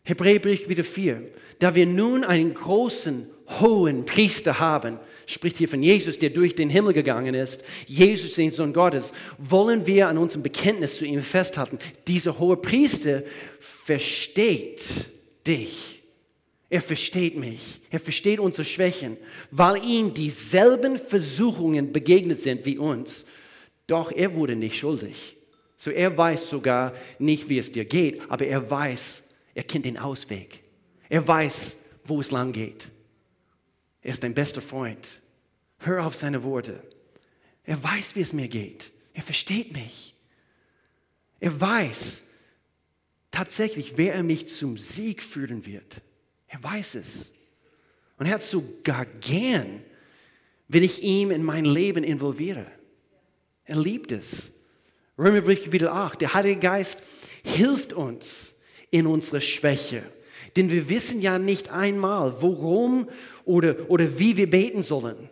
Hebräerbrief 0.03 0.67
wieder 0.67 0.83
4. 0.83 1.31
Da 1.59 1.75
wir 1.75 1.85
nun 1.85 2.23
einen 2.23 2.53
großen, 2.53 3.29
hohen 3.59 4.05
Priester 4.05 4.59
haben, 4.59 4.99
spricht 5.25 5.57
hier 5.57 5.67
von 5.67 5.83
Jesus, 5.83 6.19
der 6.19 6.29
durch 6.29 6.55
den 6.55 6.69
Himmel 6.69 6.93
gegangen 6.93 7.33
ist, 7.33 7.63
Jesus, 7.85 8.35
den 8.35 8.51
Sohn 8.51 8.73
Gottes, 8.73 9.13
wollen 9.37 9.85
wir 9.87 10.07
an 10.07 10.17
unserem 10.17 10.43
Bekenntnis 10.43 10.97
zu 10.97 11.05
ihm 11.05 11.21
festhalten. 11.21 11.79
Dieser 12.07 12.39
hohe 12.39 12.57
Priester 12.57 13.23
versteht 13.59 15.09
dich. 15.45 16.01
Er 16.69 16.81
versteht 16.81 17.37
mich. 17.37 17.81
Er 17.89 17.99
versteht 17.99 18.39
unsere 18.39 18.63
Schwächen, 18.63 19.17
weil 19.51 19.83
ihm 19.83 20.13
dieselben 20.13 20.97
Versuchungen 20.97 21.91
begegnet 21.91 22.39
sind 22.39 22.65
wie 22.65 22.77
uns. 22.77 23.25
Doch 23.87 24.11
er 24.11 24.33
wurde 24.35 24.55
nicht 24.55 24.77
schuldig. 24.77 25.35
So 25.75 25.89
er 25.91 26.17
weiß 26.17 26.49
sogar 26.49 26.93
nicht, 27.19 27.49
wie 27.49 27.57
es 27.57 27.71
dir 27.71 27.83
geht, 27.83 28.21
aber 28.29 28.45
er 28.45 28.69
weiß, 28.69 29.23
er 29.53 29.63
kennt 29.63 29.83
den 29.83 29.97
Ausweg. 29.97 30.61
Er 31.09 31.27
weiß, 31.27 31.75
wo 32.05 32.21
es 32.21 32.31
lang 32.31 32.53
geht. 32.53 32.89
Er 34.01 34.11
ist 34.11 34.23
dein 34.23 34.33
bester 34.33 34.61
Freund. 34.61 35.21
Hör 35.79 36.05
auf 36.05 36.15
seine 36.15 36.43
Worte. 36.43 36.83
Er 37.63 37.81
weiß, 37.83 38.15
wie 38.15 38.21
es 38.21 38.33
mir 38.33 38.47
geht. 38.47 38.91
Er 39.13 39.21
versteht 39.21 39.73
mich. 39.73 40.15
Er 41.39 41.59
weiß 41.59 42.23
tatsächlich, 43.29 43.97
wer 43.97 44.13
er 44.13 44.23
mich 44.23 44.47
zum 44.47 44.77
Sieg 44.77 45.23
führen 45.23 45.65
wird. 45.65 46.01
Er 46.47 46.63
weiß 46.63 46.95
es. 46.95 47.33
Und 48.17 48.27
er 48.27 48.33
hat 48.33 48.43
sogar 48.43 49.05
gern, 49.05 49.83
wenn 50.67 50.83
ich 50.83 51.01
ihn 51.01 51.31
in 51.31 51.43
mein 51.43 51.65
Leben 51.65 52.03
involviere. 52.03 52.65
Er 53.65 53.77
liebt 53.77 54.11
es. 54.11 54.51
Römerbrief 55.17 55.63
Kapitel 55.63 55.87
8. 55.87 56.21
Der 56.21 56.33
Heilige 56.33 56.59
Geist 56.59 57.01
hilft 57.43 57.93
uns 57.93 58.55
in 58.89 59.07
unserer 59.07 59.41
Schwäche. 59.41 60.03
Denn 60.55 60.69
wir 60.69 60.89
wissen 60.89 61.21
ja 61.21 61.39
nicht 61.39 61.71
einmal, 61.71 62.41
worum 62.41 63.09
oder, 63.45 63.89
oder 63.89 64.19
wie 64.19 64.37
wir 64.37 64.49
beten 64.49 64.83
sollen. 64.83 65.29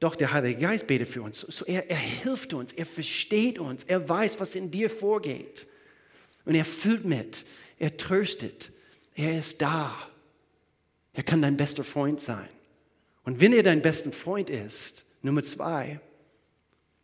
Doch 0.00 0.16
der 0.16 0.32
Heilige 0.32 0.60
Geist 0.60 0.86
betet 0.86 1.08
für 1.08 1.22
uns. 1.22 1.40
So 1.40 1.64
er, 1.66 1.90
er 1.90 1.96
hilft 1.96 2.54
uns, 2.54 2.72
er 2.72 2.86
versteht 2.86 3.58
uns, 3.58 3.84
er 3.84 4.08
weiß, 4.08 4.40
was 4.40 4.54
in 4.54 4.70
dir 4.70 4.88
vorgeht. 4.88 5.66
Und 6.44 6.54
er 6.54 6.64
fühlt 6.64 7.04
mit, 7.04 7.44
er 7.78 7.96
tröstet, 7.96 8.70
er 9.14 9.38
ist 9.38 9.60
da. 9.60 9.94
Er 11.12 11.22
kann 11.22 11.42
dein 11.42 11.56
bester 11.56 11.84
Freund 11.84 12.20
sein. 12.20 12.48
Und 13.24 13.40
wenn 13.40 13.52
er 13.52 13.62
dein 13.62 13.82
bester 13.82 14.12
Freund 14.12 14.48
ist, 14.48 15.04
Nummer 15.22 15.42
zwei, 15.42 16.00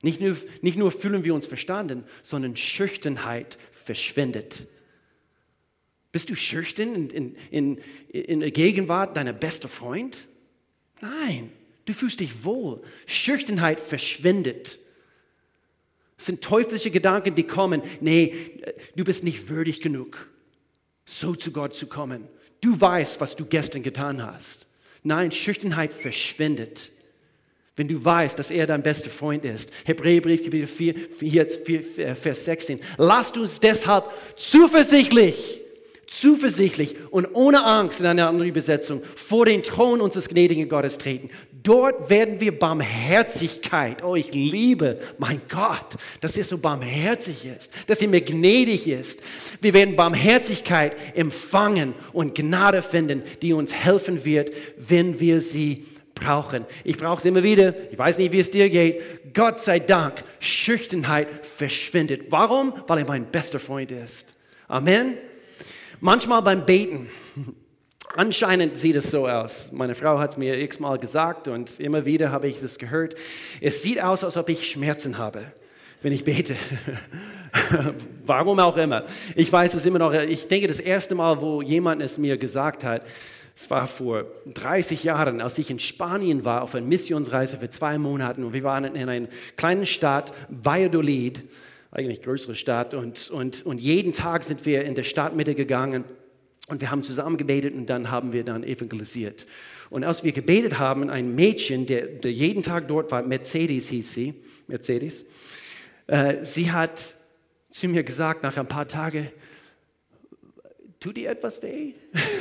nicht 0.02 0.20
nur, 0.20 0.36
nicht 0.62 0.78
nur 0.78 0.90
fühlen 0.90 1.24
wir 1.24 1.34
uns 1.34 1.46
verstanden, 1.46 2.04
sondern 2.22 2.56
Schüchternheit 2.56 3.58
verschwindet. 3.72 4.66
Bist 6.16 6.30
du 6.30 6.34
schüchtern 6.34 6.94
in, 6.94 7.10
in, 7.10 7.36
in, 7.50 7.78
in 8.08 8.40
der 8.40 8.50
Gegenwart 8.50 9.18
deiner 9.18 9.34
besten 9.34 9.68
Freund? 9.68 10.26
Nein, 11.02 11.52
du 11.84 11.92
fühlst 11.92 12.20
dich 12.20 12.42
wohl. 12.42 12.80
Schüchternheit 13.04 13.78
verschwindet. 13.78 14.78
Es 16.16 16.24
sind 16.24 16.40
teuflische 16.40 16.90
Gedanken, 16.90 17.34
die 17.34 17.42
kommen. 17.42 17.82
Nee, 18.00 18.34
du 18.96 19.04
bist 19.04 19.24
nicht 19.24 19.50
würdig 19.50 19.82
genug, 19.82 20.30
so 21.04 21.34
zu 21.34 21.52
Gott 21.52 21.74
zu 21.74 21.86
kommen. 21.86 22.26
Du 22.62 22.80
weißt, 22.80 23.20
was 23.20 23.36
du 23.36 23.44
gestern 23.44 23.82
getan 23.82 24.22
hast. 24.24 24.66
Nein, 25.02 25.32
Schüchternheit 25.32 25.92
verschwindet. 25.92 26.92
Wenn 27.76 27.88
du 27.88 28.02
weißt, 28.02 28.38
dass 28.38 28.50
er 28.50 28.66
dein 28.66 28.82
bester 28.82 29.10
Freund 29.10 29.44
ist. 29.44 29.70
Hebräerbrief, 29.84 30.44
Kapitel 30.44 30.66
4, 30.66 30.94
4, 31.54 32.16
Vers 32.16 32.46
16. 32.46 32.80
Lasst 32.96 33.36
uns 33.36 33.60
deshalb 33.60 34.10
zuversichtlich 34.34 35.60
zuversichtlich 36.06 36.96
und 37.10 37.26
ohne 37.34 37.64
Angst 37.64 38.00
in 38.00 38.06
einer 38.06 38.28
anderen 38.28 38.48
Übersetzung 38.48 39.02
vor 39.14 39.46
den 39.46 39.62
Thron 39.62 40.00
unseres 40.00 40.28
gnädigen 40.28 40.68
Gottes 40.68 40.98
treten. 40.98 41.30
Dort 41.62 42.10
werden 42.10 42.40
wir 42.40 42.56
Barmherzigkeit. 42.56 44.04
Oh, 44.04 44.14
ich 44.14 44.32
liebe 44.32 45.00
mein 45.18 45.40
Gott, 45.48 45.96
dass 46.20 46.38
er 46.38 46.44
so 46.44 46.58
barmherzig 46.58 47.44
ist, 47.44 47.72
dass 47.88 48.00
er 48.00 48.06
mir 48.06 48.20
gnädig 48.20 48.86
ist. 48.86 49.20
Wir 49.60 49.74
werden 49.74 49.96
Barmherzigkeit 49.96 50.96
empfangen 51.16 51.94
und 52.12 52.36
Gnade 52.36 52.82
finden, 52.82 53.22
die 53.42 53.52
uns 53.52 53.74
helfen 53.74 54.24
wird, 54.24 54.52
wenn 54.76 55.18
wir 55.18 55.40
sie 55.40 55.86
brauchen. 56.14 56.66
Ich 56.84 56.96
brauche 56.96 57.18
es 57.18 57.24
immer 57.24 57.42
wieder. 57.42 57.74
Ich 57.90 57.98
weiß 57.98 58.18
nicht, 58.18 58.30
wie 58.30 58.40
es 58.40 58.50
dir 58.50 58.70
geht. 58.70 59.34
Gott 59.34 59.58
sei 59.58 59.80
Dank, 59.80 60.22
Schüchternheit 60.38 61.46
verschwindet. 61.46 62.26
Warum? 62.30 62.74
Weil 62.86 62.98
er 62.98 63.06
mein 63.06 63.26
bester 63.26 63.58
Freund 63.58 63.90
ist. 63.90 64.36
Amen. 64.68 65.14
Manchmal 66.00 66.42
beim 66.42 66.66
Beten, 66.66 67.08
anscheinend 68.14 68.76
sieht 68.76 68.96
es 68.96 69.10
so 69.10 69.26
aus. 69.26 69.72
Meine 69.72 69.94
Frau 69.94 70.18
hat 70.18 70.30
es 70.32 70.36
mir 70.36 70.58
x-mal 70.60 70.98
gesagt 70.98 71.48
und 71.48 71.80
immer 71.80 72.04
wieder 72.04 72.30
habe 72.30 72.48
ich 72.48 72.60
das 72.60 72.78
gehört. 72.78 73.14
Es 73.62 73.82
sieht 73.82 74.02
aus, 74.02 74.22
als 74.22 74.36
ob 74.36 74.50
ich 74.50 74.70
Schmerzen 74.70 75.16
habe, 75.16 75.44
wenn 76.02 76.12
ich 76.12 76.24
bete. 76.24 76.54
Warum 78.26 78.58
auch 78.60 78.76
immer. 78.76 79.04
Ich 79.34 79.50
weiß 79.50 79.72
es 79.72 79.86
immer 79.86 79.98
noch. 79.98 80.12
Ich 80.12 80.48
denke, 80.48 80.68
das 80.68 80.80
erste 80.80 81.14
Mal, 81.14 81.40
wo 81.40 81.62
jemand 81.62 82.02
es 82.02 82.18
mir 82.18 82.36
gesagt 82.36 82.84
hat, 82.84 83.02
es 83.54 83.70
war 83.70 83.86
vor 83.86 84.26
30 84.52 85.02
Jahren, 85.02 85.40
als 85.40 85.56
ich 85.56 85.70
in 85.70 85.78
Spanien 85.78 86.44
war, 86.44 86.60
auf 86.60 86.74
einer 86.74 86.84
Missionsreise 86.84 87.56
für 87.56 87.70
zwei 87.70 87.96
Monate 87.96 88.44
und 88.44 88.52
wir 88.52 88.64
waren 88.64 88.84
in 88.84 89.08
einer 89.08 89.28
kleinen 89.56 89.86
Stadt, 89.86 90.34
Valladolid 90.50 91.42
eigentlich 91.96 92.20
größere 92.20 92.54
Stadt. 92.54 92.92
Und, 92.92 93.30
und, 93.30 93.64
und 93.64 93.80
jeden 93.80 94.12
Tag 94.12 94.44
sind 94.44 94.66
wir 94.66 94.84
in 94.84 94.94
der 94.94 95.02
Stadtmitte 95.02 95.54
gegangen 95.54 96.04
und 96.68 96.80
wir 96.80 96.90
haben 96.90 97.02
zusammen 97.02 97.38
gebetet 97.38 97.74
und 97.74 97.86
dann 97.86 98.10
haben 98.10 98.32
wir 98.32 98.44
dann 98.44 98.64
evangelisiert. 98.64 99.46
Und 99.88 100.04
als 100.04 100.22
wir 100.22 100.32
gebetet 100.32 100.78
haben, 100.78 101.08
ein 101.08 101.34
Mädchen, 101.34 101.86
der, 101.86 102.06
der 102.06 102.32
jeden 102.32 102.62
Tag 102.62 102.88
dort 102.88 103.10
war, 103.12 103.22
Mercedes 103.22 103.88
hieß 103.88 104.12
sie, 104.12 104.34
Mercedes, 104.66 105.24
äh, 106.06 106.44
sie 106.44 106.70
hat 106.70 107.14
zu 107.70 107.88
mir 107.88 108.02
gesagt, 108.02 108.42
nach 108.42 108.56
ein 108.56 108.68
paar 108.68 108.86
Tagen, 108.86 109.30
tut 111.00 111.16
dir 111.16 111.30
etwas 111.30 111.62
weh? 111.62 111.94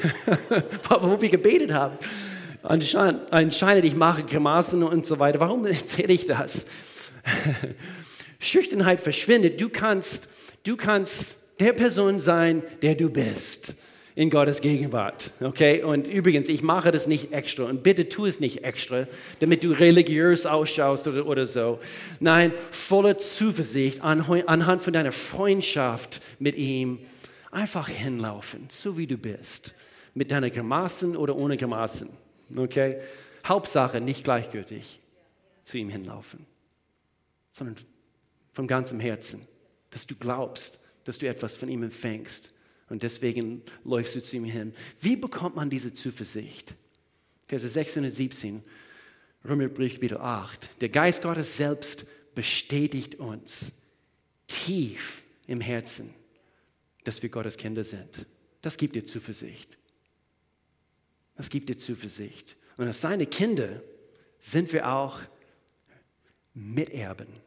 Wo 1.02 1.22
wir 1.22 1.30
gebetet 1.30 1.72
haben. 1.72 1.98
Anscheinend, 2.62 3.32
anscheinend, 3.32 3.86
ich 3.86 3.96
mache 3.96 4.24
Grimassen 4.24 4.84
und 4.84 5.06
so 5.06 5.20
weiter. 5.20 5.40
Warum 5.40 5.66
erzähle 5.66 6.12
ich 6.12 6.26
das? 6.26 6.66
Schüchternheit 8.46 9.02
verschwindet. 9.02 9.60
Du 9.60 9.70
kannst, 9.70 10.30
du 10.64 10.78
kannst 10.78 11.38
der 11.60 11.74
Person 11.74 12.20
sein, 12.20 12.64
der 12.82 12.96
du 12.96 13.10
bist 13.10 13.76
in 14.16 14.30
Gottes 14.30 14.62
Gegenwart. 14.62 15.32
Okay? 15.42 15.84
Und 15.84 16.08
übrigens, 16.08 16.48
ich 16.48 16.64
mache 16.64 16.92
das 16.92 17.08
nicht 17.08 17.34
extra 17.34 17.66
und 17.66 17.84
bitte 17.84 18.08
tu 18.08 18.26
es 18.26 18.40
nicht 18.40 18.64
extra, 18.64 19.08
damit 19.40 19.64
du 19.64 19.72
religiös 19.72 20.46
ausschaust 20.46 21.08
oder, 21.08 21.26
oder 21.28 21.46
so. 21.46 21.80
Nein, 22.20 22.54
voller 22.72 23.18
Zuversicht 23.18 24.02
anhand 24.02 24.82
von 24.82 24.94
deiner 24.94 25.12
Freundschaft 25.12 26.22
mit 26.40 26.56
ihm 26.56 27.00
einfach 27.52 27.90
hinlaufen, 27.90 28.68
so 28.70 28.98
wie 28.98 29.08
du 29.08 29.18
bist. 29.18 29.74
Mit 30.14 30.32
deiner 30.32 30.50
Grimassen 30.50 31.18
oder 31.18 31.36
ohne 31.36 31.58
Grimassen. 31.58 32.10
Okay? 32.56 33.02
Hauptsache 33.46 34.00
nicht 34.00 34.24
gleichgültig 34.24 35.02
zu 35.64 35.78
ihm 35.78 35.90
hinlaufen, 35.90 36.46
sondern 37.52 37.76
von 38.56 38.68
ganzem 38.68 39.02
Herzen, 39.02 39.46
dass 39.90 40.08
du 40.08 40.16
glaubst, 40.16 40.80
dass 41.04 41.18
du 41.18 41.28
etwas 41.28 41.58
von 41.58 41.68
ihm 41.68 41.84
empfängst. 41.84 42.54
Und 42.90 43.04
deswegen 43.04 43.62
läufst 43.84 44.16
du 44.16 44.24
zu 44.24 44.38
ihm 44.38 44.46
hin. 44.46 44.74
Wie 45.02 45.18
bekommt 45.18 45.58
man 45.58 45.70
diese 45.70 45.94
Zuversicht? 45.94 46.74
Verse 47.48 47.68
16 47.68 48.06
und 48.06 48.10
17, 48.10 48.64
Römerbrief 49.44 49.96
Kapitel 49.96 50.18
8. 50.20 50.82
Der 50.82 50.88
Geist 50.88 51.22
Gottes 51.22 51.58
selbst 51.58 52.06
bestätigt 52.34 53.16
uns 53.16 53.74
tief 54.48 55.24
im 55.48 55.60
Herzen, 55.60 56.14
dass 57.04 57.22
wir 57.22 57.30
Gottes 57.30 57.58
Kinder 57.58 57.84
sind. 57.84 58.26
Das 58.62 58.78
gibt 58.78 58.96
dir 58.96 59.04
Zuversicht. 59.04 59.78
Das 61.36 61.50
gibt 61.50 61.68
dir 61.68 61.78
Zuversicht. 61.78 62.56
Und 62.78 62.88
als 62.88 63.02
seine 63.02 63.26
Kinder 63.26 63.82
sind 64.40 64.72
wir 64.72 64.90
auch 64.90 65.20
Miterben 66.54 67.45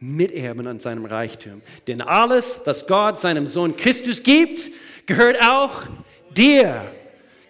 Miterben 0.00 0.66
an 0.66 0.80
seinem 0.80 1.04
Reichtum. 1.04 1.60
Denn 1.86 2.00
alles, 2.00 2.60
was 2.64 2.86
Gott 2.86 3.20
seinem 3.20 3.46
Sohn 3.46 3.76
Christus 3.76 4.22
gibt, 4.22 4.70
gehört 5.04 5.42
auch 5.42 5.86
dir, 6.34 6.90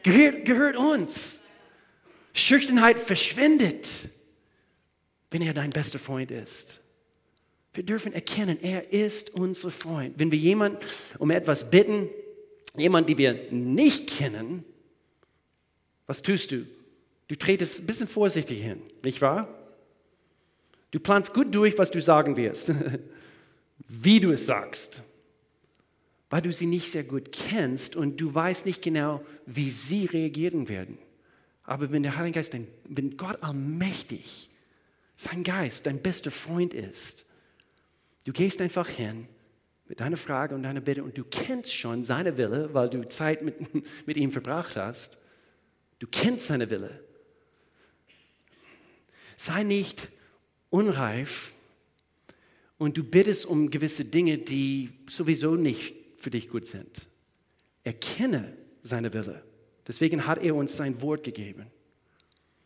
gehört, 0.03 0.45
gehört 0.45 0.77
uns. 0.77 1.41
Schüchternheit 2.33 2.99
verschwindet, 2.99 4.01
wenn 5.31 5.43
er 5.43 5.55
dein 5.55 5.71
bester 5.71 5.99
Freund 5.99 6.31
ist. 6.31 6.81
Wir 7.73 7.85
dürfen 7.85 8.13
erkennen, 8.13 8.59
er 8.61 8.93
ist 8.93 9.31
unser 9.31 9.71
Freund. 9.71 10.19
Wenn 10.19 10.33
wir 10.33 10.39
jemanden 10.39 10.79
um 11.19 11.31
etwas 11.31 11.71
bitten, 11.71 12.09
jemand, 12.77 13.09
die 13.09 13.17
wir 13.17 13.47
nicht 13.53 14.11
kennen, 14.11 14.65
was 16.07 16.23
tust 16.23 16.51
du? 16.51 16.67
Du 17.29 17.37
tretest 17.37 17.81
ein 17.81 17.87
bisschen 17.87 18.09
vorsichtig 18.09 18.61
hin, 18.61 18.83
nicht 19.05 19.21
wahr? 19.21 19.60
Du 20.91 20.99
planst 20.99 21.33
gut 21.33 21.55
durch, 21.55 21.79
was 21.79 21.91
du 21.91 22.01
sagen 22.01 22.37
wirst, 22.37 22.73
wie 23.89 24.21
du 24.21 24.33
es 24.33 24.47
sagst, 24.47 25.03
weil 26.29 26.43
du 26.43 26.53
sie 26.53 26.67
nicht 26.67 26.91
sehr 26.91 27.05
gut 27.05 27.33
kennst 27.33 27.97
und 27.97 28.21
du 28.21 28.35
weißt 28.35 28.67
nicht 28.67 28.83
genau, 28.83 29.25
wie 29.47 29.71
sie 29.71 30.07
reagieren 30.07 30.69
werden. 30.69 30.99
Aber 31.65 31.93
wenn 31.93 32.03
der 32.03 32.17
Heilige 32.17 32.39
Geist, 32.39 32.55
dein, 32.55 32.67
wenn 32.85 33.17
Gott 33.17 33.43
allmächtig, 33.43 34.51
sein 35.17 35.45
Geist, 35.45 35.87
dein 35.87 36.01
bester 36.01 36.31
Freund 36.31 36.75
ist, 36.75 37.27
du 38.25 38.33
gehst 38.33 38.61
einfach 38.61 38.89
hin 38.89 39.29
mit 39.87 40.01
deiner 40.01 40.17
Frage 40.17 40.55
und 40.55 40.63
deiner 40.63 40.81
Bitte 40.81 41.05
und 41.05 41.19
du 41.19 41.25
kennst 41.25 41.75
schon 41.75 42.03
seine 42.03 42.37
Wille, 42.37 42.73
weil 42.75 42.91
du 42.91 43.07
Zeit 43.09 43.43
mit, 43.43 43.57
mit 44.07 44.17
ihm 44.17 44.33
verbracht 44.33 44.77
hast. 44.77 45.19
Du 45.99 46.07
kennst 46.07 46.47
seine 46.47 46.71
Wille. 46.71 47.05
Sei 49.37 49.63
nicht 49.63 50.09
unreif 50.71 51.53
und 52.79 52.97
du 52.97 53.05
bittest 53.05 53.45
um 53.45 53.71
gewisse 53.71 54.05
Dinge, 54.05 54.39
die 54.39 54.91
sowieso 55.09 55.55
nicht 55.55 55.95
für 56.17 56.31
dich 56.31 56.49
gut 56.49 56.67
sind. 56.67 57.09
Erkenne 57.85 58.57
seine 58.83 59.13
Wille. 59.13 59.43
Deswegen 59.87 60.27
hat 60.27 60.43
er 60.43 60.55
uns 60.55 60.77
sein 60.77 61.03
Wort 61.03 61.25
gegeben. 61.25 61.67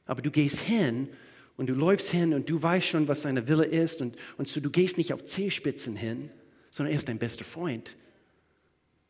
Aber 0.06 0.22
du 0.22 0.30
gehst 0.30 0.60
hin 0.60 1.08
und 1.56 1.68
du 1.68 1.74
läufst 1.74 2.10
hin 2.10 2.34
und 2.34 2.48
du 2.50 2.62
weißt 2.62 2.86
schon, 2.86 3.08
was 3.08 3.22
seine 3.22 3.48
Wille 3.48 3.64
ist 3.64 4.00
und, 4.00 4.16
und 4.36 4.48
so 4.48 4.60
du 4.60 4.70
gehst 4.70 4.98
nicht 4.98 5.12
auf 5.12 5.24
Zehspitzen 5.24 5.96
hin, 5.96 6.30
sondern 6.70 6.92
er 6.92 6.98
ist 6.98 7.08
dein 7.08 7.18
bester 7.18 7.44
Freund. 7.44 7.96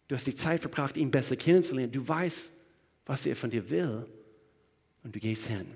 Du 0.09 0.15
hast 0.15 0.27
die 0.27 0.35
Zeit 0.35 0.61
verbracht, 0.61 0.97
ihn 0.97 1.11
besser 1.11 1.37
kennenzulernen. 1.37 1.93
Du 1.93 2.07
weißt, 2.07 2.53
was 3.07 3.27
er 3.27 3.37
von 3.37 3.51
dir 3.51 3.69
will 3.71 4.07
und 5.03 5.15
du 5.15 5.19
gehst 5.19 5.47
hin. 5.47 5.67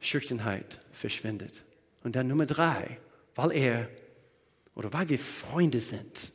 Schüchternheit 0.00 0.80
verschwindet. 0.92 1.64
Und 2.02 2.16
dann 2.16 2.28
Nummer 2.28 2.46
drei, 2.46 2.98
weil 3.34 3.52
er 3.52 3.88
oder 4.74 4.92
weil 4.92 5.08
wir 5.08 5.18
Freunde 5.18 5.80
sind, 5.80 6.32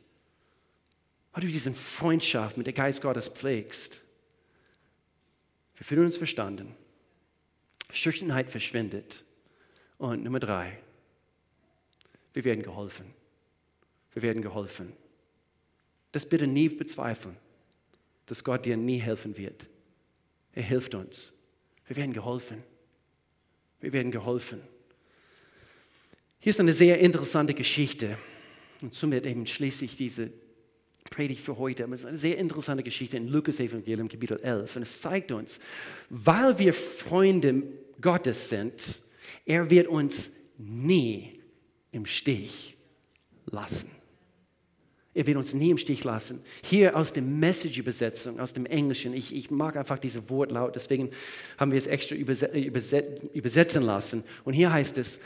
weil 1.32 1.42
du 1.42 1.48
diese 1.48 1.72
Freundschaft 1.72 2.56
mit 2.56 2.66
der 2.66 2.74
Geist 2.74 3.02
Gottes 3.02 3.28
pflegst. 3.28 4.04
Wir 5.76 5.84
fühlen 5.84 6.06
uns 6.06 6.16
verstanden. 6.16 6.74
Schüchternheit 7.90 8.50
verschwindet. 8.50 9.24
Und 9.98 10.22
Nummer 10.22 10.38
drei, 10.38 10.78
wir 12.32 12.44
werden 12.44 12.62
geholfen. 12.62 13.12
Wir 14.12 14.22
werden 14.22 14.42
geholfen. 14.42 14.92
Das 16.12 16.26
bitte 16.26 16.46
nie 16.46 16.68
bezweifeln, 16.68 17.36
dass 18.26 18.44
Gott 18.44 18.64
dir 18.64 18.76
nie 18.76 18.98
helfen 18.98 19.36
wird. 19.36 19.68
Er 20.52 20.62
hilft 20.62 20.94
uns. 20.94 21.32
Wir 21.86 21.96
werden 21.96 22.12
geholfen. 22.12 22.62
Wir 23.80 23.92
werden 23.92 24.10
geholfen. 24.10 24.60
Hier 26.40 26.50
ist 26.50 26.60
eine 26.60 26.72
sehr 26.72 26.98
interessante 27.00 27.52
Geschichte. 27.52 28.16
Und 28.80 28.94
somit 28.94 29.26
eben 29.26 29.44
schließe 29.46 29.84
ich 29.84 29.96
diese 29.96 30.30
Predigt 31.10 31.40
für 31.40 31.58
heute. 31.58 31.84
Aber 31.84 31.94
es 31.94 32.00
ist 32.00 32.06
eine 32.06 32.16
sehr 32.16 32.38
interessante 32.38 32.84
Geschichte 32.84 33.16
in 33.16 33.26
Lukas 33.26 33.58
Evangelium 33.58 34.08
Kapitel 34.08 34.38
11. 34.40 34.76
Und 34.76 34.82
es 34.82 35.00
zeigt 35.00 35.32
uns, 35.32 35.58
weil 36.10 36.58
wir 36.60 36.72
Freunde 36.72 37.64
Gottes 38.00 38.48
sind, 38.48 39.02
er 39.44 39.68
wird 39.68 39.88
uns 39.88 40.30
nie 40.58 41.40
im 41.90 42.06
Stich 42.06 42.76
lassen. 43.46 43.90
Er 45.14 45.26
wird 45.26 45.36
uns 45.36 45.54
nie 45.54 45.70
im 45.70 45.78
Stich 45.78 46.04
lassen. 46.04 46.42
Hier 46.62 46.96
aus 46.96 47.12
der 47.12 47.24
Message-Übersetzung, 47.24 48.38
aus 48.38 48.52
dem 48.52 48.66
Englischen, 48.66 49.12
ich, 49.12 49.34
ich 49.34 49.50
mag 49.50 49.76
einfach 49.76 49.98
diese 49.98 50.30
Wortlaut, 50.30 50.76
deswegen 50.76 51.10
haben 51.56 51.72
wir 51.72 51.78
es 51.78 51.88
extra 51.88 52.14
übersetzen 52.14 53.82
lassen. 53.82 54.22
Und 54.44 54.52
hier 54.52 54.72
heißt 54.72 54.96
es, 54.98 55.18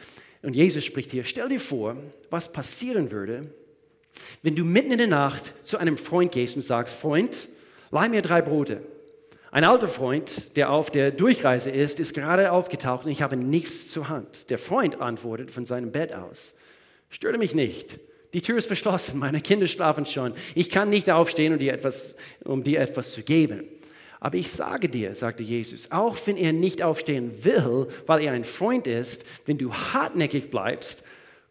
und 0.42 0.54
Jesus 0.54 0.84
spricht 0.84 1.12
hier, 1.12 1.24
stell 1.24 1.48
dir 1.48 1.60
vor, 1.60 1.96
was 2.30 2.52
passieren 2.52 3.10
würde, 3.10 3.52
wenn 4.42 4.56
du 4.56 4.64
mitten 4.64 4.92
in 4.92 4.98
der 4.98 5.06
Nacht 5.06 5.54
zu 5.64 5.78
einem 5.78 5.96
Freund 5.96 6.32
gehst 6.32 6.56
und 6.56 6.62
sagst, 6.62 6.96
Freund, 6.96 7.48
leih 7.90 8.08
mir 8.08 8.22
drei 8.22 8.42
Brote. 8.42 8.82
Ein 9.50 9.64
alter 9.64 9.88
Freund, 9.88 10.56
der 10.56 10.70
auf 10.70 10.90
der 10.90 11.10
Durchreise 11.10 11.70
ist, 11.70 12.00
ist 12.00 12.14
gerade 12.14 12.52
aufgetaucht 12.52 13.04
und 13.04 13.12
ich 13.12 13.22
habe 13.22 13.36
nichts 13.36 13.88
zur 13.88 14.08
Hand. 14.08 14.50
Der 14.50 14.58
Freund 14.58 15.00
antwortet 15.00 15.50
von 15.50 15.66
seinem 15.66 15.92
Bett 15.92 16.14
aus, 16.14 16.54
störe 17.10 17.38
mich 17.38 17.54
nicht. 17.54 17.98
Die 18.32 18.40
Tür 18.40 18.56
ist 18.56 18.66
verschlossen, 18.66 19.18
meine 19.20 19.40
Kinder 19.40 19.66
schlafen 19.66 20.06
schon. 20.06 20.32
Ich 20.54 20.70
kann 20.70 20.90
nicht 20.90 21.10
aufstehen, 21.10 21.52
um 21.52 21.58
dir 21.58 21.72
etwas, 21.72 22.16
um 22.44 22.62
dir 22.62 22.80
etwas 22.80 23.12
zu 23.12 23.22
geben. 23.22 23.64
Aber 24.22 24.38
ich 24.38 24.52
sage 24.52 24.88
dir, 24.88 25.16
sagte 25.16 25.42
Jesus, 25.42 25.90
auch 25.90 26.16
wenn 26.26 26.36
er 26.36 26.52
nicht 26.52 26.80
aufstehen 26.80 27.42
will, 27.42 27.88
weil 28.06 28.22
er 28.22 28.30
ein 28.30 28.44
Freund 28.44 28.86
ist, 28.86 29.26
wenn 29.46 29.58
du 29.58 29.74
hartnäckig 29.74 30.48
bleibst, 30.48 31.02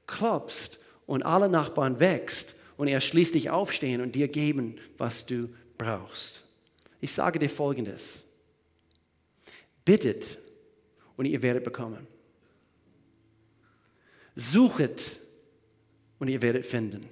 klopfst 0.08 0.80
und 1.06 1.24
alle 1.24 1.50
Nachbarn 1.50 2.00
wächst 2.00 2.56
und 2.78 2.88
er 2.88 3.02
schließlich 3.02 3.50
aufstehen 3.50 4.00
und 4.00 4.16
dir 4.16 4.30
geben, 4.30 4.78
was 4.98 5.26
du 5.26 5.50
brauchst. 5.78 6.46
Ich 7.02 7.12
sage 7.12 7.40
dir 7.40 7.50
Folgendes. 7.50 8.26
Bittet 9.84 10.38
und 11.18 11.26
ihr 11.26 11.42
werdet 11.42 11.66
bekommen. 11.66 12.08
Suchet 14.38 15.20
und 16.20 16.30
ihr 16.30 16.42
werdet 16.42 16.66
finden. 16.66 17.06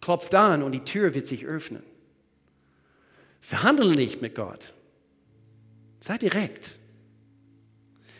Klopft 0.00 0.34
an 0.34 0.64
und 0.64 0.72
die 0.72 0.82
Tür 0.82 1.14
wird 1.14 1.28
sich 1.28 1.46
öffnen. 1.46 1.84
Verhandle 3.40 3.94
nicht 3.94 4.20
mit 4.20 4.34
Gott. 4.34 4.72
Sei 6.00 6.18
direkt. 6.18 6.78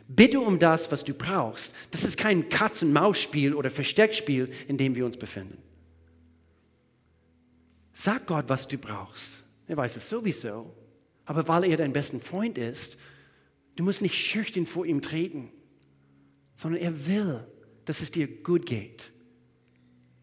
Bitte 0.09 0.41
um 0.41 0.59
das, 0.59 0.91
was 0.91 1.05
du 1.05 1.13
brauchst. 1.13 1.75
Das 1.91 2.03
ist 2.03 2.17
kein 2.17 2.49
Katz-und-Maus-Spiel 2.49 3.55
oder 3.55 3.71
Versteckspiel, 3.71 4.51
in 4.67 4.79
dem 4.79 4.95
wir 4.95 5.05
uns 5.05 5.19
befinden. 5.19 5.59
Sag 7.93 8.27
Gott, 8.27 8.47
was 8.49 8.67
du 8.67 8.79
brauchst. 8.79 9.45
Er 9.67 9.77
weiß 9.77 9.97
es 9.97 10.09
sowieso. 10.09 10.75
Aber 11.27 11.47
weil 11.47 11.65
er 11.65 11.77
dein 11.77 11.93
bester 11.93 12.21
Freund 12.21 12.57
ist, 12.57 12.97
du 13.77 13.85
musst 13.85 14.01
nicht 14.01 14.15
schüchtern 14.15 14.67
vor 14.67 14.87
ihm 14.87 15.03
treten, 15.03 15.51
sondern 16.55 16.81
er 16.81 17.07
will, 17.07 17.47
dass 17.85 18.01
es 18.01 18.11
dir 18.11 18.27
gut 18.27 18.65
geht. 18.65 19.13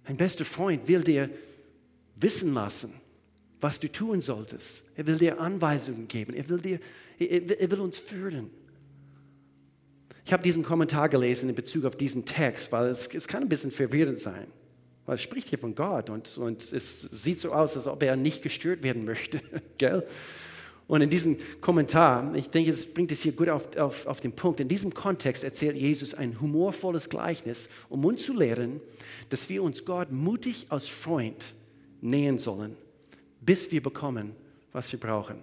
Ein 0.04 0.18
bester 0.18 0.46
Freund 0.46 0.88
will 0.88 1.04
dir 1.04 1.30
wissen 2.16 2.54
lassen, 2.54 2.94
was 3.66 3.80
du 3.80 3.92
tun 3.92 4.22
solltest. 4.22 4.86
Er 4.96 5.08
will 5.08 5.18
dir 5.18 5.42
Anweisungen 5.42 6.08
geben. 6.08 6.36
Er 6.36 6.48
will, 6.50 6.60
dir, 6.60 6.80
er, 7.18 7.60
er 7.60 7.72
will 7.72 7.80
uns 7.80 7.98
führen. 7.98 8.52
Ich 10.24 10.32
habe 10.32 10.44
diesen 10.44 10.62
Kommentar 10.62 11.10
gelesen 11.10 11.50
in 11.50 11.56
Bezug 11.56 11.86
auf 11.86 11.96
diesen 11.96 12.26
Text, 12.26 12.72
weil 12.72 12.90
es, 12.90 13.08
es 13.08 13.28
kann 13.28 13.42
ein 13.42 13.50
bisschen 13.50 13.72
verwirrend 13.72 14.20
sein. 14.20 14.46
Weil 15.08 15.16
es 15.16 15.24
spricht 15.24 15.48
hier 15.50 15.58
von 15.58 15.74
Gott 15.74 16.12
und, 16.12 16.38
und 16.38 16.62
es 16.74 17.02
sieht 17.02 17.40
so 17.40 17.54
aus, 17.54 17.76
als 17.76 17.88
ob 17.88 18.04
er 18.04 18.16
nicht 18.16 18.44
gestört 18.44 18.84
werden 18.84 19.04
möchte. 19.04 19.42
Gell? 19.80 20.06
Und 20.86 21.02
in 21.02 21.10
diesem 21.10 21.38
Kommentar, 21.60 22.36
ich 22.36 22.52
denke, 22.52 22.70
es 22.70 22.86
bringt 22.86 23.12
es 23.12 23.24
hier 23.24 23.32
gut 23.32 23.50
auf, 23.50 23.76
auf, 23.78 24.06
auf 24.06 24.20
den 24.20 24.34
Punkt, 24.34 24.60
in 24.60 24.68
diesem 24.68 24.94
Kontext 24.94 25.44
erzählt 25.44 25.76
Jesus 25.76 26.14
ein 26.14 26.40
humorvolles 26.40 27.10
Gleichnis, 27.10 27.68
um 27.90 28.06
uns 28.06 28.24
zu 28.24 28.34
lehren, 28.34 28.80
dass 29.30 29.50
wir 29.50 29.64
uns 29.64 29.86
Gott 29.86 30.12
mutig 30.12 30.68
als 30.70 30.88
Freund 30.88 31.56
nähen 32.02 32.38
sollen, 32.38 32.78
bis 33.46 33.72
wir 33.72 33.82
bekommen, 33.82 34.36
was 34.72 34.92
wir 34.92 35.00
brauchen. 35.00 35.38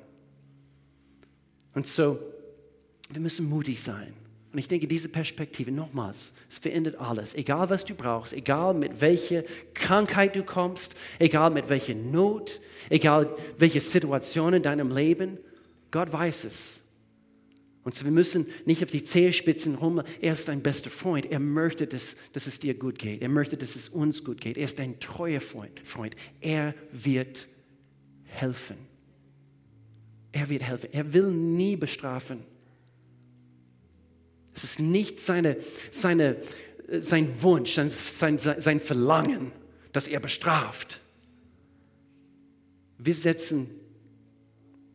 Und 1.75 1.87
so, 1.87 2.19
wir 3.11 3.21
müssen 3.21 3.49
mutig 3.49 3.83
sein. 3.83 4.15
Und 4.53 4.59
ich 4.59 4.69
denke, 4.69 4.87
diese 4.87 5.09
Perspektive, 5.09 5.73
nochmals, 5.73 6.35
es 6.51 6.59
verändert 6.59 7.01
alles. 7.01 7.35
Egal, 7.35 7.71
was 7.71 7.87
du 7.87 7.95
brauchst, 7.95 8.35
egal 8.35 8.75
mit 8.75 9.01
welcher 9.01 9.45
Krankheit 9.73 10.37
du 10.37 10.43
kommst, 10.43 10.95
egal 11.19 11.51
mit 11.51 11.71
welcher 11.71 11.95
Not, 11.95 12.61
egal 12.91 13.35
welche 13.57 13.81
Situation 13.81 14.53
in 14.53 14.62
deinem 14.62 14.91
Leben, 14.91 15.38
Gott 15.91 16.12
weiß 16.12 16.45
es. 16.45 16.83
Und 17.85 17.95
so, 17.95 18.05
wir 18.05 18.12
müssen 18.12 18.47
nicht 18.65 18.85
auf 18.85 18.91
die 18.91 19.03
Zehenspitzen 19.03 19.75
rum. 19.75 20.03
Er 20.21 20.35
ist 20.35 20.49
dein 20.49 20.62
bester 20.62 20.91
Freund. 20.91 21.27
Er 21.27 21.41
möchte, 21.41 21.87
dass, 21.87 22.17
dass 22.33 22.47
es 22.47 22.59
dir 22.59 22.75
gut 22.75 22.99
geht. 22.99 23.23
Er 23.23 23.29
möchte, 23.29 23.57
dass 23.57 23.75
es 23.75 23.88
uns 23.88 24.23
gut 24.23 24.41
geht. 24.41 24.57
Er 24.57 24.65
ist 24.65 24.79
ein 24.81 25.01
treuer 25.01 25.41
Freund. 25.41 25.81
Freund. 25.81 26.15
Er 26.41 26.75
wird 26.93 27.49
helfen. 28.33 28.77
Er 30.33 30.49
wird 30.49 30.62
helfen. 30.62 30.88
Er 30.92 31.12
will 31.12 31.31
nie 31.31 31.77
bestrafen. 31.77 32.45
Es 34.55 34.64
ist 34.64 34.81
nicht 34.81 35.21
seine, 35.21 35.57
seine, 35.90 36.37
sein 36.99 37.42
Wunsch, 37.42 37.75
sein, 37.75 38.38
sein 38.38 38.81
Verlangen, 38.81 39.53
dass 39.92 40.09
er 40.09 40.21
bestraft. 40.21 41.01
Wir 42.99 43.14
setzen 43.14 43.68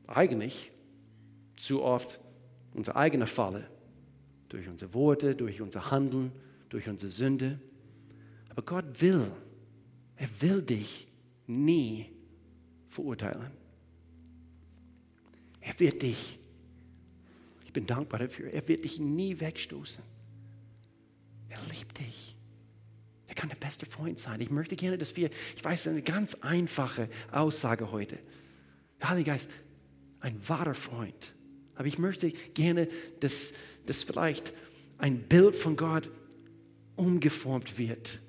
eigentlich 0.07 0.71
zu 1.55 1.81
oft 1.81 2.19
unsere 2.73 2.95
eigene 2.95 3.27
Falle 3.27 3.67
durch 4.49 4.67
unsere 4.67 4.93
Worte, 4.93 5.35
durch 5.35 5.61
unser 5.61 5.91
Handeln, 5.91 6.31
durch 6.69 6.87
unsere 6.87 7.11
Sünde. 7.11 7.59
Aber 8.49 8.61
Gott 8.61 9.01
will, 9.01 9.29
er 10.15 10.29
will 10.39 10.61
dich 10.61 11.07
nie 11.47 12.16
verurteilen. 12.97 13.51
Er 15.61 15.79
wird 15.79 16.01
dich 16.01 16.39
bin 17.77 17.85
dankbar 17.85 18.21
dafür. 18.21 18.51
Er 18.51 18.67
wird 18.67 18.85
dich 18.85 18.99
nie 18.99 19.39
wegstoßen. 19.39 20.03
Er 21.47 21.59
liebt 21.71 21.99
dich. 21.99 22.35
Er 23.27 23.35
kann 23.35 23.49
der 23.49 23.55
beste 23.55 23.85
Freund 23.85 24.17
sein. 24.17 24.41
Ich 24.41 24.49
möchte 24.49 24.75
gerne, 24.75 24.97
dass 24.97 25.15
wir, 25.15 25.29
ich 25.55 25.63
weiß, 25.63 25.89
eine 25.89 26.01
ganz 26.01 26.33
einfache 26.41 27.07
Aussage 27.31 27.91
heute. 27.91 28.17
Der 28.99 29.09
Heilige 29.09 29.29
Geist, 29.29 29.51
ein 30.21 30.39
wahrer 30.49 30.73
Freund, 30.73 31.35
Aber 31.75 31.85
ich 31.85 31.99
möchte 31.99 32.31
gerne, 32.31 32.87
dass, 33.19 33.53
dass 33.85 34.01
vielleicht 34.01 34.53
ein 34.97 35.19
Bild 35.19 35.55
von 35.55 35.75
Gott 35.75 36.09
umgeformt 36.95 37.77
wird, 37.77 38.23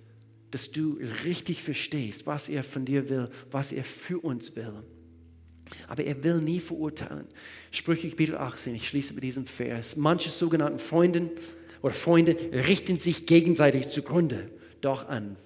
dass 0.51 0.71
du 0.71 0.99
richtig 1.25 1.63
verstehst, 1.63 2.27
was 2.27 2.49
er 2.49 2.63
von 2.63 2.85
dir 2.85 3.09
will, 3.09 3.29
was 3.51 3.73
er 3.73 3.85
für 3.85 4.19
uns 4.19 4.57
will. 4.57 4.83
Aber 5.87 6.05
er 6.05 6.23
will 6.25 6.41
nie 6.41 6.61
verurteilen. 6.61 7.27
Sprüche 7.71 8.09
Kapitel 8.09 8.37
18, 8.37 8.75
ich 8.75 8.89
schließe 8.89 9.13
mit 9.15 9.23
diesem 9.23 9.47
Vers. 9.47 9.97
Manche 9.97 10.31
sogenannten 10.31 10.79
Freunde 10.79 11.31
oder 11.83 11.95
Freunde 11.95 12.37
richten 12.53 12.99
sich 12.99 13.27
gegenseitig 13.27 13.91
zugrunde. 13.91 14.51
Doch 14.81 15.09
ein 15.09 15.37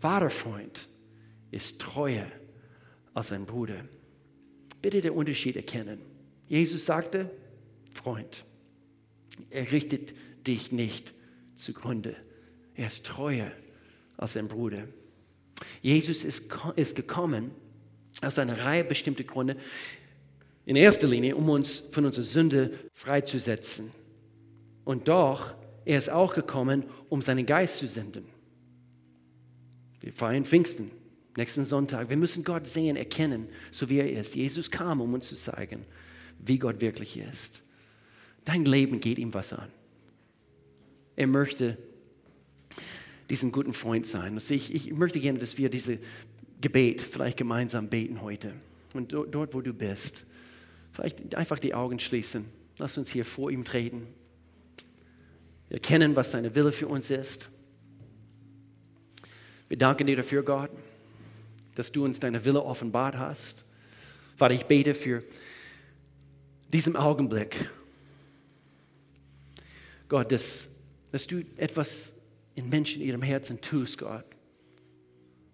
wahrer 0.00 0.30
Freund 0.30 0.88
ist 1.50 1.80
treuer 1.80 2.26
als 3.14 3.32
ein 3.32 3.46
Bruder. 3.46 3.84
Bitte 4.82 5.00
den 5.00 5.12
Unterschied 5.12 5.56
erkennen. 5.56 6.00
Jesus 6.48 6.84
sagte, 6.84 7.30
Freund, 7.92 8.44
er 9.48 9.70
richtet 9.70 10.14
dich 10.46 10.72
nicht 10.72 11.14
zugrunde. 11.54 12.16
Er 12.74 12.88
ist 12.88 13.04
treuer 13.04 13.52
als 14.22 14.36
ein 14.36 14.48
Bruder. 14.48 14.88
Jesus 15.80 16.24
ist, 16.24 16.44
ist 16.76 16.96
gekommen 16.96 17.50
aus 18.20 18.38
einer 18.38 18.58
Reihe 18.58 18.84
bestimmter 18.84 19.24
Gründe. 19.24 19.56
In 20.64 20.76
erster 20.76 21.08
Linie, 21.08 21.36
um 21.36 21.48
uns 21.48 21.80
von 21.90 22.04
unserer 22.04 22.24
Sünde 22.24 22.72
freizusetzen. 22.92 23.90
Und 24.84 25.08
doch, 25.08 25.54
er 25.84 25.98
ist 25.98 26.10
auch 26.10 26.34
gekommen, 26.34 26.84
um 27.08 27.20
seinen 27.22 27.46
Geist 27.46 27.78
zu 27.78 27.88
senden. 27.88 28.24
Wir 30.00 30.12
feiern 30.12 30.44
Pfingsten, 30.44 30.90
nächsten 31.36 31.64
Sonntag. 31.64 32.10
Wir 32.10 32.16
müssen 32.16 32.44
Gott 32.44 32.66
sehen, 32.66 32.96
erkennen, 32.96 33.48
so 33.70 33.88
wie 33.88 33.98
er 33.98 34.12
ist. 34.12 34.34
Jesus 34.34 34.70
kam, 34.70 35.00
um 35.00 35.14
uns 35.14 35.28
zu 35.28 35.34
zeigen, 35.34 35.84
wie 36.38 36.58
Gott 36.58 36.80
wirklich 36.80 37.16
ist. 37.16 37.62
Dein 38.44 38.64
Leben 38.64 39.00
geht 39.00 39.18
ihm 39.18 39.34
was 39.34 39.52
an. 39.52 39.68
Er 41.14 41.26
möchte 41.26 41.78
diesen 43.32 43.50
guten 43.50 43.72
Freund 43.72 44.06
sein. 44.06 44.38
Ich, 44.50 44.74
ich 44.74 44.92
möchte 44.92 45.18
gerne, 45.18 45.38
dass 45.38 45.56
wir 45.56 45.70
diese 45.70 45.98
Gebet 46.60 47.00
vielleicht 47.00 47.38
gemeinsam 47.38 47.88
beten 47.88 48.20
heute. 48.20 48.52
Und 48.92 49.12
dort, 49.12 49.54
wo 49.54 49.62
du 49.62 49.72
bist, 49.72 50.26
vielleicht 50.92 51.34
einfach 51.34 51.58
die 51.58 51.72
Augen 51.72 51.98
schließen. 51.98 52.44
Lass 52.76 52.98
uns 52.98 53.10
hier 53.10 53.24
vor 53.24 53.50
ihm 53.50 53.64
treten. 53.64 54.06
Erkennen, 55.70 56.14
was 56.14 56.30
seine 56.30 56.54
Wille 56.54 56.72
für 56.72 56.86
uns 56.88 57.10
ist. 57.10 57.48
Wir 59.68 59.78
danken 59.78 60.06
dir 60.06 60.16
dafür, 60.16 60.42
Gott, 60.42 60.70
dass 61.74 61.90
du 61.90 62.04
uns 62.04 62.20
deine 62.20 62.44
Wille 62.44 62.62
offenbart 62.62 63.16
hast. 63.16 63.64
Vater, 64.36 64.52
ich 64.52 64.66
bete 64.66 64.92
für 64.92 65.24
diesen 66.70 66.96
Augenblick. 66.96 67.70
Gott, 70.10 70.30
dass, 70.30 70.68
dass 71.10 71.26
du 71.26 71.42
etwas 71.56 72.14
in 72.54 72.68
Menschen 72.68 73.00
in 73.00 73.08
ihrem 73.08 73.22
Herzen 73.22 73.60
tust, 73.60 73.98
Gott. 73.98 74.24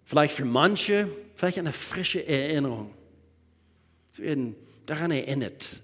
Vielleicht 0.03 0.33
für 0.33 0.45
manche, 0.45 1.07
vielleicht 1.35 1.59
eine 1.59 1.71
frische 1.71 2.25
Erinnerung. 2.25 2.93
Sie 4.09 4.23
werden 4.23 4.55
daran 4.85 5.11
erinnert. 5.11 5.81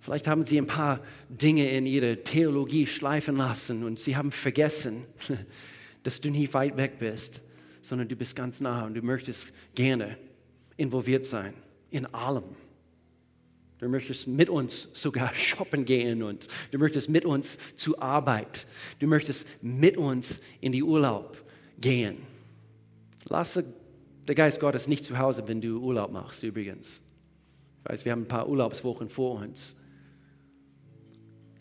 Vielleicht 0.00 0.26
haben 0.26 0.44
sie 0.44 0.58
ein 0.58 0.66
paar 0.66 1.00
Dinge 1.28 1.70
in 1.70 1.86
ihre 1.86 2.24
Theologie 2.24 2.86
schleifen 2.86 3.36
lassen 3.36 3.84
und 3.84 3.98
sie 3.98 4.16
haben 4.16 4.32
vergessen, 4.32 5.04
dass 6.02 6.20
du 6.20 6.30
nie 6.30 6.52
weit 6.52 6.76
weg 6.76 6.98
bist, 6.98 7.42
sondern 7.82 8.08
du 8.08 8.16
bist 8.16 8.34
ganz 8.34 8.60
nah 8.60 8.86
und 8.86 8.94
du 8.94 9.02
möchtest 9.02 9.52
gerne 9.74 10.16
involviert 10.76 11.26
sein 11.26 11.54
in 11.90 12.06
allem. 12.06 12.44
Du 13.78 13.88
möchtest 13.88 14.26
mit 14.26 14.48
uns 14.48 14.88
sogar 14.92 15.32
shoppen 15.34 15.84
gehen 15.84 16.22
und 16.22 16.48
du 16.70 16.78
möchtest 16.78 17.08
mit 17.08 17.24
uns 17.24 17.58
zur 17.76 18.02
Arbeit. 18.02 18.66
Du 18.98 19.06
möchtest 19.06 19.46
mit 19.62 19.96
uns 19.96 20.40
in 20.60 20.72
die 20.72 20.82
Urlaub 20.82 21.36
gehen. 21.80 22.18
Lasse 23.24 23.64
der 24.26 24.34
Geist 24.34 24.60
Gottes 24.60 24.88
nicht 24.88 25.04
zu 25.04 25.18
Hause, 25.18 25.46
wenn 25.46 25.60
du 25.60 25.78
Urlaub 25.78 26.12
machst, 26.12 26.42
übrigens. 26.42 27.02
Ich 27.82 27.90
weiß, 27.90 28.04
wir 28.04 28.12
haben 28.12 28.22
ein 28.22 28.28
paar 28.28 28.48
Urlaubswochen 28.48 29.08
vor 29.08 29.40
uns 29.40 29.76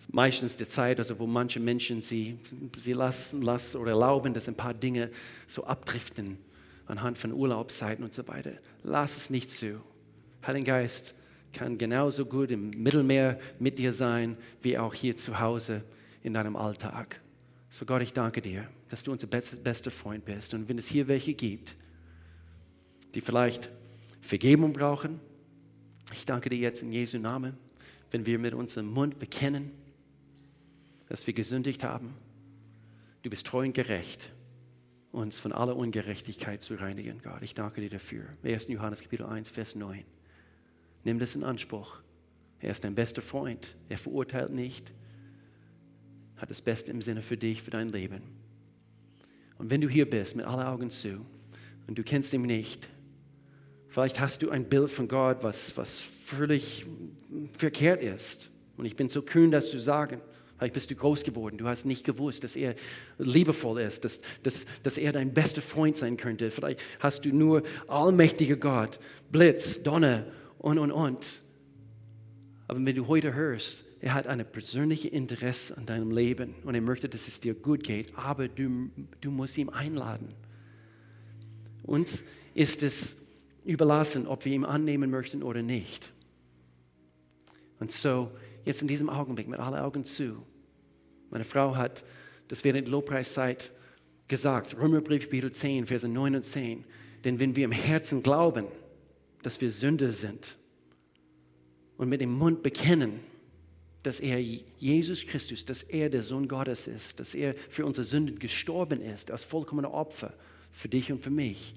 meistens 0.09 0.57
die 0.57 0.67
Zeit, 0.67 0.99
also 0.99 1.19
wo 1.19 1.27
manche 1.27 1.59
Menschen 1.59 2.01
sie, 2.01 2.39
sie 2.77 2.93
lassen, 2.93 3.41
lassen 3.41 3.77
oder 3.77 3.91
erlauben, 3.91 4.33
dass 4.33 4.47
ein 4.47 4.55
paar 4.55 4.73
Dinge 4.73 5.11
so 5.47 5.63
abdriften 5.65 6.37
anhand 6.85 7.17
von 7.17 7.33
Urlaubszeiten 7.33 8.03
und 8.03 8.13
so 8.13 8.27
weiter. 8.27 8.53
Lass 8.83 9.17
es 9.17 9.29
nicht 9.29 9.51
zu. 9.51 9.81
Heiliger 10.45 10.79
Geist 10.79 11.13
kann 11.57 11.79
genauso 11.79 12.25
gut 12.25 12.51
im 12.51 12.69
Mittelmeer 12.69 13.39
mit 13.57 13.79
dir 13.79 13.91
sein, 13.91 14.37
wie 14.61 14.77
auch 14.77 14.93
hier 14.93 15.17
zu 15.17 15.39
Hause 15.39 15.83
in 16.21 16.33
deinem 16.33 16.55
Alltag. 16.55 17.19
So 17.69 17.83
Gott, 17.83 18.03
ich 18.03 18.13
danke 18.13 18.41
dir, 18.41 18.67
dass 18.89 19.01
du 19.01 19.11
unser 19.11 19.25
bester 19.25 19.89
Freund 19.89 20.23
bist. 20.23 20.53
Und 20.53 20.69
wenn 20.69 20.77
es 20.77 20.87
hier 20.87 21.07
welche 21.07 21.33
gibt, 21.33 21.75
die 23.15 23.21
vielleicht 23.21 23.71
Vergebung 24.21 24.71
brauchen, 24.71 25.19
ich 26.13 26.27
danke 26.27 26.49
dir 26.49 26.59
jetzt 26.59 26.83
in 26.83 26.91
Jesu 26.91 27.17
Namen, 27.17 27.57
wenn 28.11 28.27
wir 28.27 28.37
mit 28.37 28.53
unserem 28.53 28.87
Mund 28.87 29.17
bekennen, 29.17 29.71
dass 31.09 31.25
wir 31.25 31.33
gesündigt 31.33 31.83
haben. 31.83 32.13
Du 33.23 33.31
bist 33.31 33.47
treu 33.47 33.65
und 33.65 33.73
gerecht, 33.73 34.31
uns 35.11 35.39
von 35.39 35.51
aller 35.51 35.75
Ungerechtigkeit 35.75 36.61
zu 36.61 36.75
reinigen, 36.75 37.19
Gott. 37.23 37.41
Ich 37.41 37.55
danke 37.55 37.81
dir 37.81 37.89
dafür. 37.89 38.25
1. 38.43 38.67
Johannes 38.67 39.01
Kapitel 39.01 39.25
1, 39.25 39.49
Vers 39.49 39.73
9. 39.73 40.05
Nimm 41.07 41.19
das 41.19 41.37
in 41.37 41.45
Anspruch. 41.45 41.99
Er 42.59 42.71
ist 42.71 42.83
dein 42.83 42.93
bester 42.93 43.21
Freund. 43.21 43.77
Er 43.87 43.97
verurteilt 43.97 44.51
nicht. 44.51 44.91
Hat 46.35 46.49
das 46.49 46.61
Beste 46.61 46.91
im 46.91 47.01
Sinne 47.01 47.21
für 47.21 47.37
dich, 47.37 47.61
für 47.61 47.71
dein 47.71 47.87
Leben. 47.87 48.23
Und 49.57 49.69
wenn 49.69 49.79
du 49.79 49.87
hier 49.87 50.09
bist, 50.09 50.35
mit 50.35 50.45
allen 50.45 50.65
Augen 50.67 50.89
zu, 50.89 51.25
und 51.87 51.97
du 51.97 52.03
kennst 52.03 52.33
ihn 52.33 52.41
nicht, 52.41 52.89
vielleicht 53.87 54.19
hast 54.19 54.41
du 54.41 54.49
ein 54.49 54.67
Bild 54.67 54.91
von 54.91 55.07
Gott, 55.07 55.37
was, 55.43 55.77
was 55.77 56.01
völlig 56.25 56.85
verkehrt 57.53 58.03
ist. 58.03 58.51
Und 58.75 58.83
ich 58.83 58.97
bin 58.97 59.07
so 59.07 59.21
kühn, 59.21 59.49
das 59.49 59.71
zu 59.71 59.79
sagen. 59.79 60.19
Vielleicht 60.57 60.73
bist 60.73 60.91
du 60.91 60.95
groß 60.95 61.23
geworden. 61.23 61.57
Du 61.57 61.67
hast 61.67 61.85
nicht 61.85 62.03
gewusst, 62.03 62.43
dass 62.43 62.57
er 62.57 62.75
liebevoll 63.17 63.79
ist, 63.79 64.03
dass, 64.03 64.19
dass, 64.43 64.65
dass 64.83 64.97
er 64.97 65.13
dein 65.13 65.33
bester 65.33 65.61
Freund 65.61 65.95
sein 65.95 66.17
könnte. 66.17 66.51
Vielleicht 66.51 66.81
hast 66.99 67.23
du 67.23 67.29
nur 67.29 67.63
allmächtiger 67.87 68.57
Gott, 68.57 68.99
Blitz, 69.31 69.81
Donner 69.81 70.25
und, 70.59 70.79
und, 70.79 70.91
und. 70.91 71.41
Aber 72.67 72.83
wenn 72.83 72.95
du 72.95 73.07
heute 73.07 73.33
hörst, 73.33 73.85
er 73.99 74.13
hat 74.13 74.27
ein 74.27 74.45
persönliches 74.45 75.11
Interesse 75.11 75.77
an 75.77 75.85
deinem 75.85 76.11
Leben 76.11 76.55
und 76.63 76.75
er 76.75 76.81
möchte, 76.81 77.09
dass 77.09 77.27
es 77.27 77.39
dir 77.39 77.53
gut 77.53 77.83
geht, 77.83 78.17
aber 78.17 78.47
du, 78.47 78.89
du 79.21 79.31
musst 79.31 79.57
ihn 79.57 79.69
einladen. 79.69 80.33
Uns 81.83 82.23
ist 82.53 82.83
es 82.83 83.17
überlassen, 83.63 84.27
ob 84.27 84.45
wir 84.45 84.53
ihn 84.53 84.65
annehmen 84.65 85.09
möchten 85.09 85.41
oder 85.41 85.61
nicht. 85.61 86.11
Und 87.79 87.91
so, 87.91 88.31
jetzt 88.65 88.81
in 88.81 88.87
diesem 88.87 89.09
Augenblick 89.09 89.47
mit 89.47 89.59
allen 89.59 89.75
Augen 89.75 90.03
zu. 90.03 90.43
Meine 91.29 91.43
Frau 91.43 91.75
hat 91.75 92.03
das 92.47 92.63
während 92.63 92.87
der 92.87 92.91
Lobpreiszeit 92.91 93.71
gesagt, 94.27 94.77
Römerbrief 94.79 95.23
Kapitel 95.23 95.51
10, 95.51 95.87
Verse 95.87 96.07
9 96.07 96.35
und 96.35 96.45
10. 96.45 96.85
Denn 97.23 97.39
wenn 97.39 97.55
wir 97.55 97.65
im 97.65 97.71
Herzen 97.71 98.23
glauben, 98.23 98.65
dass 99.47 99.61
wir 99.61 99.71
Sünder 99.71 100.11
sind 100.11 100.57
und 101.95 102.09
mit 102.09 102.19
dem 102.19 102.33
Mund 102.33 102.63
bekennen, 102.63 103.21
dass 104.03 104.19
er 104.19 104.41
Jesus 104.41 105.25
Christus, 105.25 105.63
dass 105.63 105.83
er 105.83 106.09
der 106.09 106.21
Sohn 106.21 106.49
Gottes 106.49 106.85
ist, 106.85 107.21
dass 107.21 107.33
er 107.33 107.55
für 107.69 107.85
unsere 107.85 108.03
Sünden 108.03 108.39
gestorben 108.39 109.01
ist, 109.01 109.31
als 109.31 109.45
vollkommener 109.45 109.93
Opfer 109.93 110.33
für 110.69 110.89
dich 110.89 111.13
und 111.13 111.21
für 111.21 111.29
mich. 111.29 111.75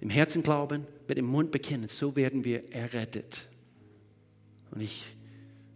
Im 0.00 0.10
Herzen 0.10 0.42
glauben, 0.42 0.88
mit 1.06 1.16
dem 1.16 1.26
Mund 1.26 1.52
bekennen, 1.52 1.86
so 1.86 2.16
werden 2.16 2.44
wir 2.44 2.72
errettet. 2.72 3.48
Und 4.72 4.80
ich 4.80 5.04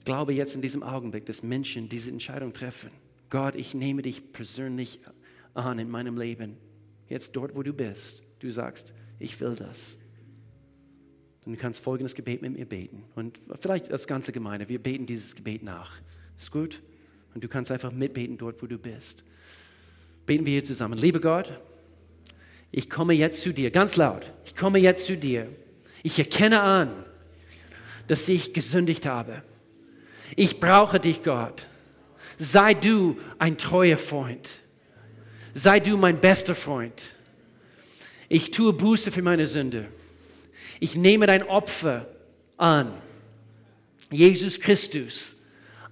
glaube 0.04 0.32
jetzt 0.32 0.56
in 0.56 0.60
diesem 0.60 0.82
Augenblick, 0.82 1.24
dass 1.26 1.44
Menschen 1.44 1.88
diese 1.88 2.10
Entscheidung 2.10 2.52
treffen. 2.52 2.90
Gott, 3.30 3.54
ich 3.54 3.74
nehme 3.74 4.02
dich 4.02 4.32
persönlich 4.32 4.98
an 5.54 5.78
in 5.78 5.88
meinem 5.88 6.18
Leben. 6.18 6.56
Jetzt 7.08 7.36
dort, 7.36 7.54
wo 7.54 7.62
du 7.62 7.72
bist. 7.72 8.24
Du 8.40 8.50
sagst, 8.50 8.92
ich 9.18 9.40
will 9.40 9.54
das. 9.54 9.98
Und 11.44 11.52
du 11.52 11.58
kannst 11.58 11.82
folgendes 11.82 12.14
Gebet 12.14 12.42
mit 12.42 12.52
mir 12.52 12.64
beten. 12.64 13.04
Und 13.14 13.38
vielleicht 13.60 13.92
als 13.92 14.06
ganze 14.06 14.32
Gemeinde, 14.32 14.68
wir 14.68 14.82
beten 14.82 15.06
dieses 15.06 15.34
Gebet 15.34 15.62
nach. 15.62 15.98
Ist 16.38 16.50
gut? 16.50 16.82
Und 17.34 17.44
du 17.44 17.48
kannst 17.48 17.70
einfach 17.70 17.92
mitbeten 17.92 18.38
dort, 18.38 18.62
wo 18.62 18.66
du 18.66 18.78
bist. 18.78 19.24
Beten 20.24 20.46
wir 20.46 20.52
hier 20.52 20.64
zusammen. 20.64 20.98
Lieber 20.98 21.20
Gott, 21.20 21.60
ich 22.70 22.88
komme 22.88 23.12
jetzt 23.12 23.42
zu 23.42 23.52
dir, 23.52 23.70
ganz 23.70 23.96
laut. 23.96 24.32
Ich 24.44 24.56
komme 24.56 24.78
jetzt 24.78 25.06
zu 25.06 25.16
dir. 25.16 25.48
Ich 26.02 26.18
erkenne 26.18 26.60
an, 26.60 27.04
dass 28.06 28.28
ich 28.28 28.52
gesündigt 28.52 29.06
habe. 29.06 29.42
Ich 30.36 30.60
brauche 30.60 30.98
dich, 30.98 31.22
Gott. 31.22 31.66
Sei 32.38 32.74
du 32.74 33.18
ein 33.38 33.58
treuer 33.58 33.96
Freund. 33.96 34.60
Sei 35.52 35.78
du 35.78 35.96
mein 35.96 36.20
bester 36.20 36.54
Freund. 36.54 37.14
Ich 38.34 38.50
tue 38.50 38.72
Buße 38.72 39.12
für 39.12 39.22
meine 39.22 39.46
Sünde. 39.46 39.86
Ich 40.80 40.96
nehme 40.96 41.28
dein 41.28 41.44
Opfer 41.44 42.08
an. 42.56 42.92
Jesus 44.10 44.58
Christus, 44.58 45.36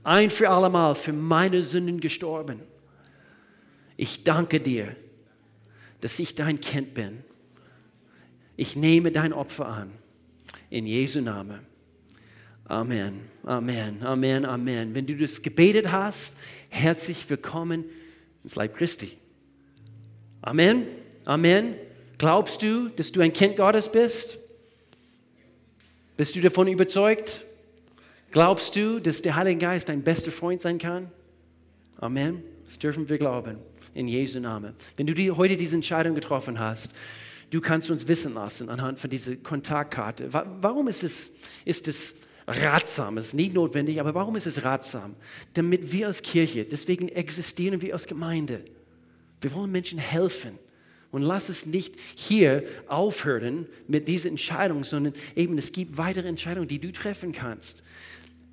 ein 0.02 0.28
für 0.28 0.50
allemal 0.50 0.96
für 0.96 1.12
meine 1.12 1.62
Sünden 1.62 2.00
gestorben. 2.00 2.58
Ich 3.96 4.24
danke 4.24 4.58
dir, 4.58 4.96
dass 6.00 6.18
ich 6.18 6.34
dein 6.34 6.58
Kind 6.60 6.94
bin. 6.94 7.22
Ich 8.56 8.74
nehme 8.74 9.12
dein 9.12 9.32
Opfer 9.32 9.68
an. 9.68 9.92
In 10.68 10.88
Jesu 10.88 11.20
Namen. 11.20 11.60
Amen, 12.64 13.20
Amen, 13.44 14.04
Amen, 14.04 14.44
Amen. 14.44 14.96
Wenn 14.96 15.06
du 15.06 15.16
das 15.16 15.42
gebetet 15.42 15.92
hast, 15.92 16.36
herzlich 16.70 17.30
willkommen 17.30 17.84
ins 18.42 18.56
Leib 18.56 18.76
Christi. 18.76 19.16
Amen, 20.40 20.86
Amen. 21.24 21.91
Glaubst 22.22 22.62
du, 22.62 22.88
dass 22.88 23.10
du 23.10 23.20
ein 23.20 23.32
Kind 23.32 23.56
Gottes 23.56 23.90
bist? 23.90 24.38
Bist 26.16 26.36
du 26.36 26.40
davon 26.40 26.68
überzeugt? 26.68 27.44
Glaubst 28.30 28.76
du, 28.76 29.00
dass 29.00 29.22
der 29.22 29.34
Heilige 29.34 29.58
Geist 29.58 29.88
dein 29.88 30.04
bester 30.04 30.30
Freund 30.30 30.60
sein 30.60 30.78
kann? 30.78 31.10
Amen. 31.98 32.44
Das 32.64 32.78
dürfen 32.78 33.08
wir 33.08 33.18
glauben. 33.18 33.58
In 33.92 34.06
Jesu 34.06 34.38
Namen. 34.38 34.76
Wenn 34.96 35.08
du 35.08 35.14
die, 35.14 35.32
heute 35.32 35.56
diese 35.56 35.74
Entscheidung 35.74 36.14
getroffen 36.14 36.60
hast, 36.60 36.92
du 37.50 37.60
kannst 37.60 37.90
uns 37.90 38.06
wissen 38.06 38.34
lassen 38.34 38.68
anhand 38.68 39.00
von 39.00 39.10
dieser 39.10 39.34
Kontaktkarte. 39.34 40.32
Warum 40.32 40.86
ist 40.86 41.02
es, 41.02 41.32
ist 41.64 41.88
es 41.88 42.14
ratsam? 42.46 43.18
Es 43.18 43.26
ist 43.26 43.34
nicht 43.34 43.52
notwendig, 43.52 43.98
aber 43.98 44.14
warum 44.14 44.36
ist 44.36 44.46
es 44.46 44.62
ratsam? 44.62 45.16
Damit 45.54 45.90
wir 45.90 46.06
als 46.06 46.22
Kirche, 46.22 46.64
deswegen 46.66 47.08
existieren 47.08 47.82
wir 47.82 47.94
als 47.94 48.06
Gemeinde. 48.06 48.64
Wir 49.40 49.52
wollen 49.52 49.72
Menschen 49.72 49.98
helfen. 49.98 50.60
Und 51.12 51.22
lass 51.22 51.50
es 51.50 51.66
nicht 51.66 51.94
hier 52.16 52.64
aufhören 52.88 53.66
mit 53.86 54.08
dieser 54.08 54.30
Entscheidung, 54.30 54.82
sondern 54.82 55.12
eben 55.36 55.56
es 55.58 55.70
gibt 55.70 55.98
weitere 55.98 56.26
Entscheidungen, 56.26 56.66
die 56.66 56.78
du 56.78 56.90
treffen 56.90 57.32
kannst, 57.32 57.84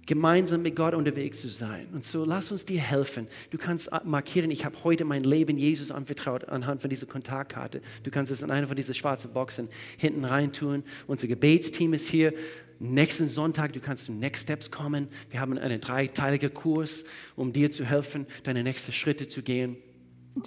gemeinsam 0.06 0.62
mit 0.62 0.76
Gott 0.76 0.94
unterwegs 0.94 1.40
zu 1.40 1.48
sein. 1.48 1.88
Und 1.94 2.04
so 2.04 2.26
lass 2.26 2.52
uns 2.52 2.66
dir 2.66 2.82
helfen. 2.82 3.28
Du 3.50 3.58
kannst 3.58 3.90
markieren, 4.04 4.52
ich 4.52 4.66
habe 4.66 4.84
heute 4.84 5.06
mein 5.06 5.24
Leben 5.24 5.58
Jesus 5.58 5.90
anvertraut 5.90 6.50
anhand 6.50 6.82
von 6.82 6.90
dieser 6.90 7.06
Kontaktkarte. 7.06 7.82
Du 8.04 8.12
kannst 8.12 8.30
es 8.30 8.42
in 8.42 8.52
eine 8.52 8.68
von 8.68 8.76
diesen 8.76 8.94
schwarzen 8.94 9.32
Boxen 9.32 9.70
hinten 9.98 10.26
rein 10.26 10.52
tun. 10.52 10.84
Unser 11.08 11.28
Gebetsteam 11.28 11.94
ist 11.94 12.08
hier. 12.08 12.34
Nächsten 12.80 13.30
Sonntag, 13.30 13.72
du 13.74 13.80
kannst 13.80 14.06
zu 14.06 14.12
Next 14.12 14.44
Steps 14.44 14.70
kommen. 14.70 15.08
Wir 15.30 15.40
haben 15.40 15.58
einen 15.58 15.80
dreiteiligen 15.80 16.54
Kurs, 16.54 17.06
um 17.36 17.54
dir 17.54 17.72
zu 17.72 17.86
helfen, 17.86 18.26
deine 18.44 18.64
nächsten 18.64 18.92
Schritte 18.92 19.28
zu 19.28 19.44
gehen. 19.44 19.78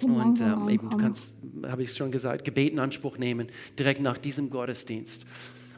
Und 0.01 0.41
ähm, 0.41 0.69
eben, 0.69 0.89
du 0.89 0.97
kannst, 0.97 1.33
habe 1.67 1.83
ich 1.83 1.93
schon 1.93 2.11
gesagt, 2.11 2.45
Gebet 2.45 2.73
in 2.73 2.79
Anspruch 2.79 3.17
nehmen, 3.17 3.47
direkt 3.77 4.01
nach 4.01 4.17
diesem 4.17 4.49
Gottesdienst. 4.49 5.25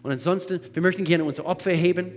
Und 0.03 0.11
ansonsten, 0.11 0.59
wir 0.73 0.81
möchten 0.81 1.03
gerne 1.03 1.23
unser 1.23 1.45
Opfer 1.45 1.71
erheben. 1.71 2.11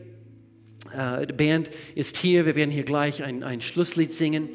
Äh, 0.97 1.27
die 1.27 1.33
Band 1.33 1.71
ist 1.95 2.19
hier, 2.19 2.47
wir 2.47 2.55
werden 2.55 2.71
hier 2.71 2.85
gleich 2.85 3.23
ein, 3.23 3.43
ein 3.43 3.61
Schlusslied 3.61 4.13
singen. 4.13 4.49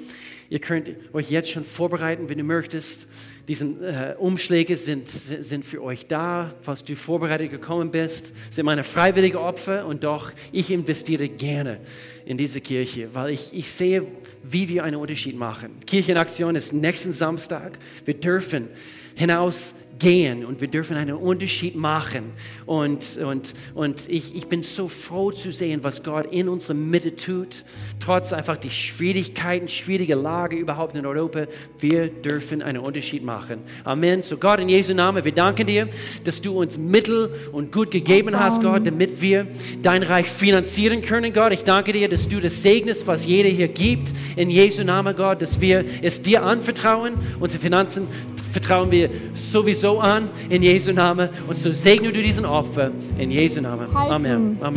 Ihr 0.50 0.60
könnt 0.60 0.92
euch 1.14 1.32
jetzt 1.32 1.50
schon 1.50 1.64
vorbereiten, 1.64 2.30
wenn 2.30 2.38
du 2.38 2.44
möchtest. 2.44 3.08
Diese 3.48 3.66
äh, 3.66 4.16
Umschläge 4.18 4.78
sind, 4.78 5.10
sind 5.10 5.66
für 5.66 5.84
euch 5.84 6.08
da, 6.08 6.54
falls 6.62 6.84
du 6.84 6.96
vorbereitet 6.96 7.52
gekommen 7.52 7.92
bist. 7.92 8.34
sind 8.52 8.66
meine 8.66 8.84
freiwillige 8.84 9.42
Opfer 9.42 9.86
und 9.86 10.04
doch, 10.04 10.32
ich 10.52 10.72
investiere 10.72 11.28
gerne 11.28 11.80
in 12.26 12.38
diese 12.38 12.62
Kirche, 12.62 13.10
weil 13.14 13.32
ich, 13.32 13.54
ich 13.54 13.72
sehe, 13.72 14.06
wie 14.44 14.68
wir 14.70 14.84
einen 14.84 14.98
Unterschied 14.98 15.38
machen. 15.38 15.80
Kirchenaktion 15.86 16.56
ist 16.56 16.74
nächsten 16.74 17.14
Samstag. 17.14 17.80
Wir 18.06 18.14
dürfen 18.14 18.68
hinaus 19.16 19.74
gehen 20.00 20.46
und 20.46 20.62
wir 20.62 20.68
dürfen 20.68 20.98
einen 20.98 21.16
Unterschied 21.16 21.76
machen. 21.76 22.34
Und, 22.66 23.18
und, 23.18 23.54
und 23.74 24.10
ich, 24.10 24.36
ich 24.36 24.48
bin 24.48 24.62
so 24.62 24.88
froh 24.88 25.32
zu 25.32 25.52
sehen, 25.52 25.84
was 25.84 26.04
Gott 26.04 26.32
in 26.32 26.50
unserer 26.50 26.74
Mitte 26.74 27.16
tut, 27.16 27.64
trotz 28.00 28.34
einfach 28.34 28.58
die 28.58 28.70
Schwierigkeiten, 28.70 29.68
schwierige 29.68 30.16
Lage 30.16 30.56
überhaupt 30.56 30.96
in 30.96 31.06
Europa. 31.06 31.46
Wir 31.80 32.08
dürfen 32.08 32.62
einen 32.62 32.80
Unterschied 32.80 33.24
machen. 33.24 33.62
Amen. 33.84 34.22
So 34.22 34.38
Gott, 34.38 34.60
in 34.60 34.70
Jesu 34.70 34.94
Namen, 34.94 35.24
wir 35.24 35.32
danken 35.32 35.68
dir, 35.68 35.88
dass 36.24 36.42
du 36.42 36.60
uns 36.60 36.78
Mittel 36.78 37.30
und 37.52 37.72
Gut 37.72 37.92
gegeben 37.92 38.38
hast, 38.38 38.62
Gott, 38.62 38.86
damit 38.86 39.22
wir 39.22 39.48
dein 39.82 40.04
Reich 40.04 40.28
finanzieren 40.28 41.02
können, 41.02 41.34
Gott. 41.34 41.52
Ich 41.52 41.64
danke 41.64 41.92
dir, 41.94 42.10
dass 42.10 42.28
du 42.28 42.40
das 42.40 42.62
segnest, 42.62 43.08
was 43.08 43.26
jeder 43.26 43.50
hier 43.50 43.68
gibt. 43.68 44.14
In 44.36 44.50
Jesu 44.50 44.84
Namen, 44.84 45.16
Gott, 45.16 45.42
dass 45.42 45.60
wir 45.60 45.86
es 46.02 46.22
dir 46.22 46.44
anvertrauen, 46.44 47.14
unsere 47.40 47.62
Finanzen 47.62 48.08
vertrauen 48.52 48.92
wir 48.92 49.10
sowieso 49.34 49.83
an 50.00 50.30
in 50.50 50.62
Jesu 50.62 50.92
Namen. 50.94 51.30
Und 51.48 51.56
so 51.56 51.72
segne 51.72 52.12
du 52.12 52.22
diesen 52.22 52.46
Opfer 52.46 52.92
in 53.18 53.32
Jesu 53.32 53.62
Namen. 53.62 53.88
Amen. 53.96 54.12
Amen. 54.12 54.58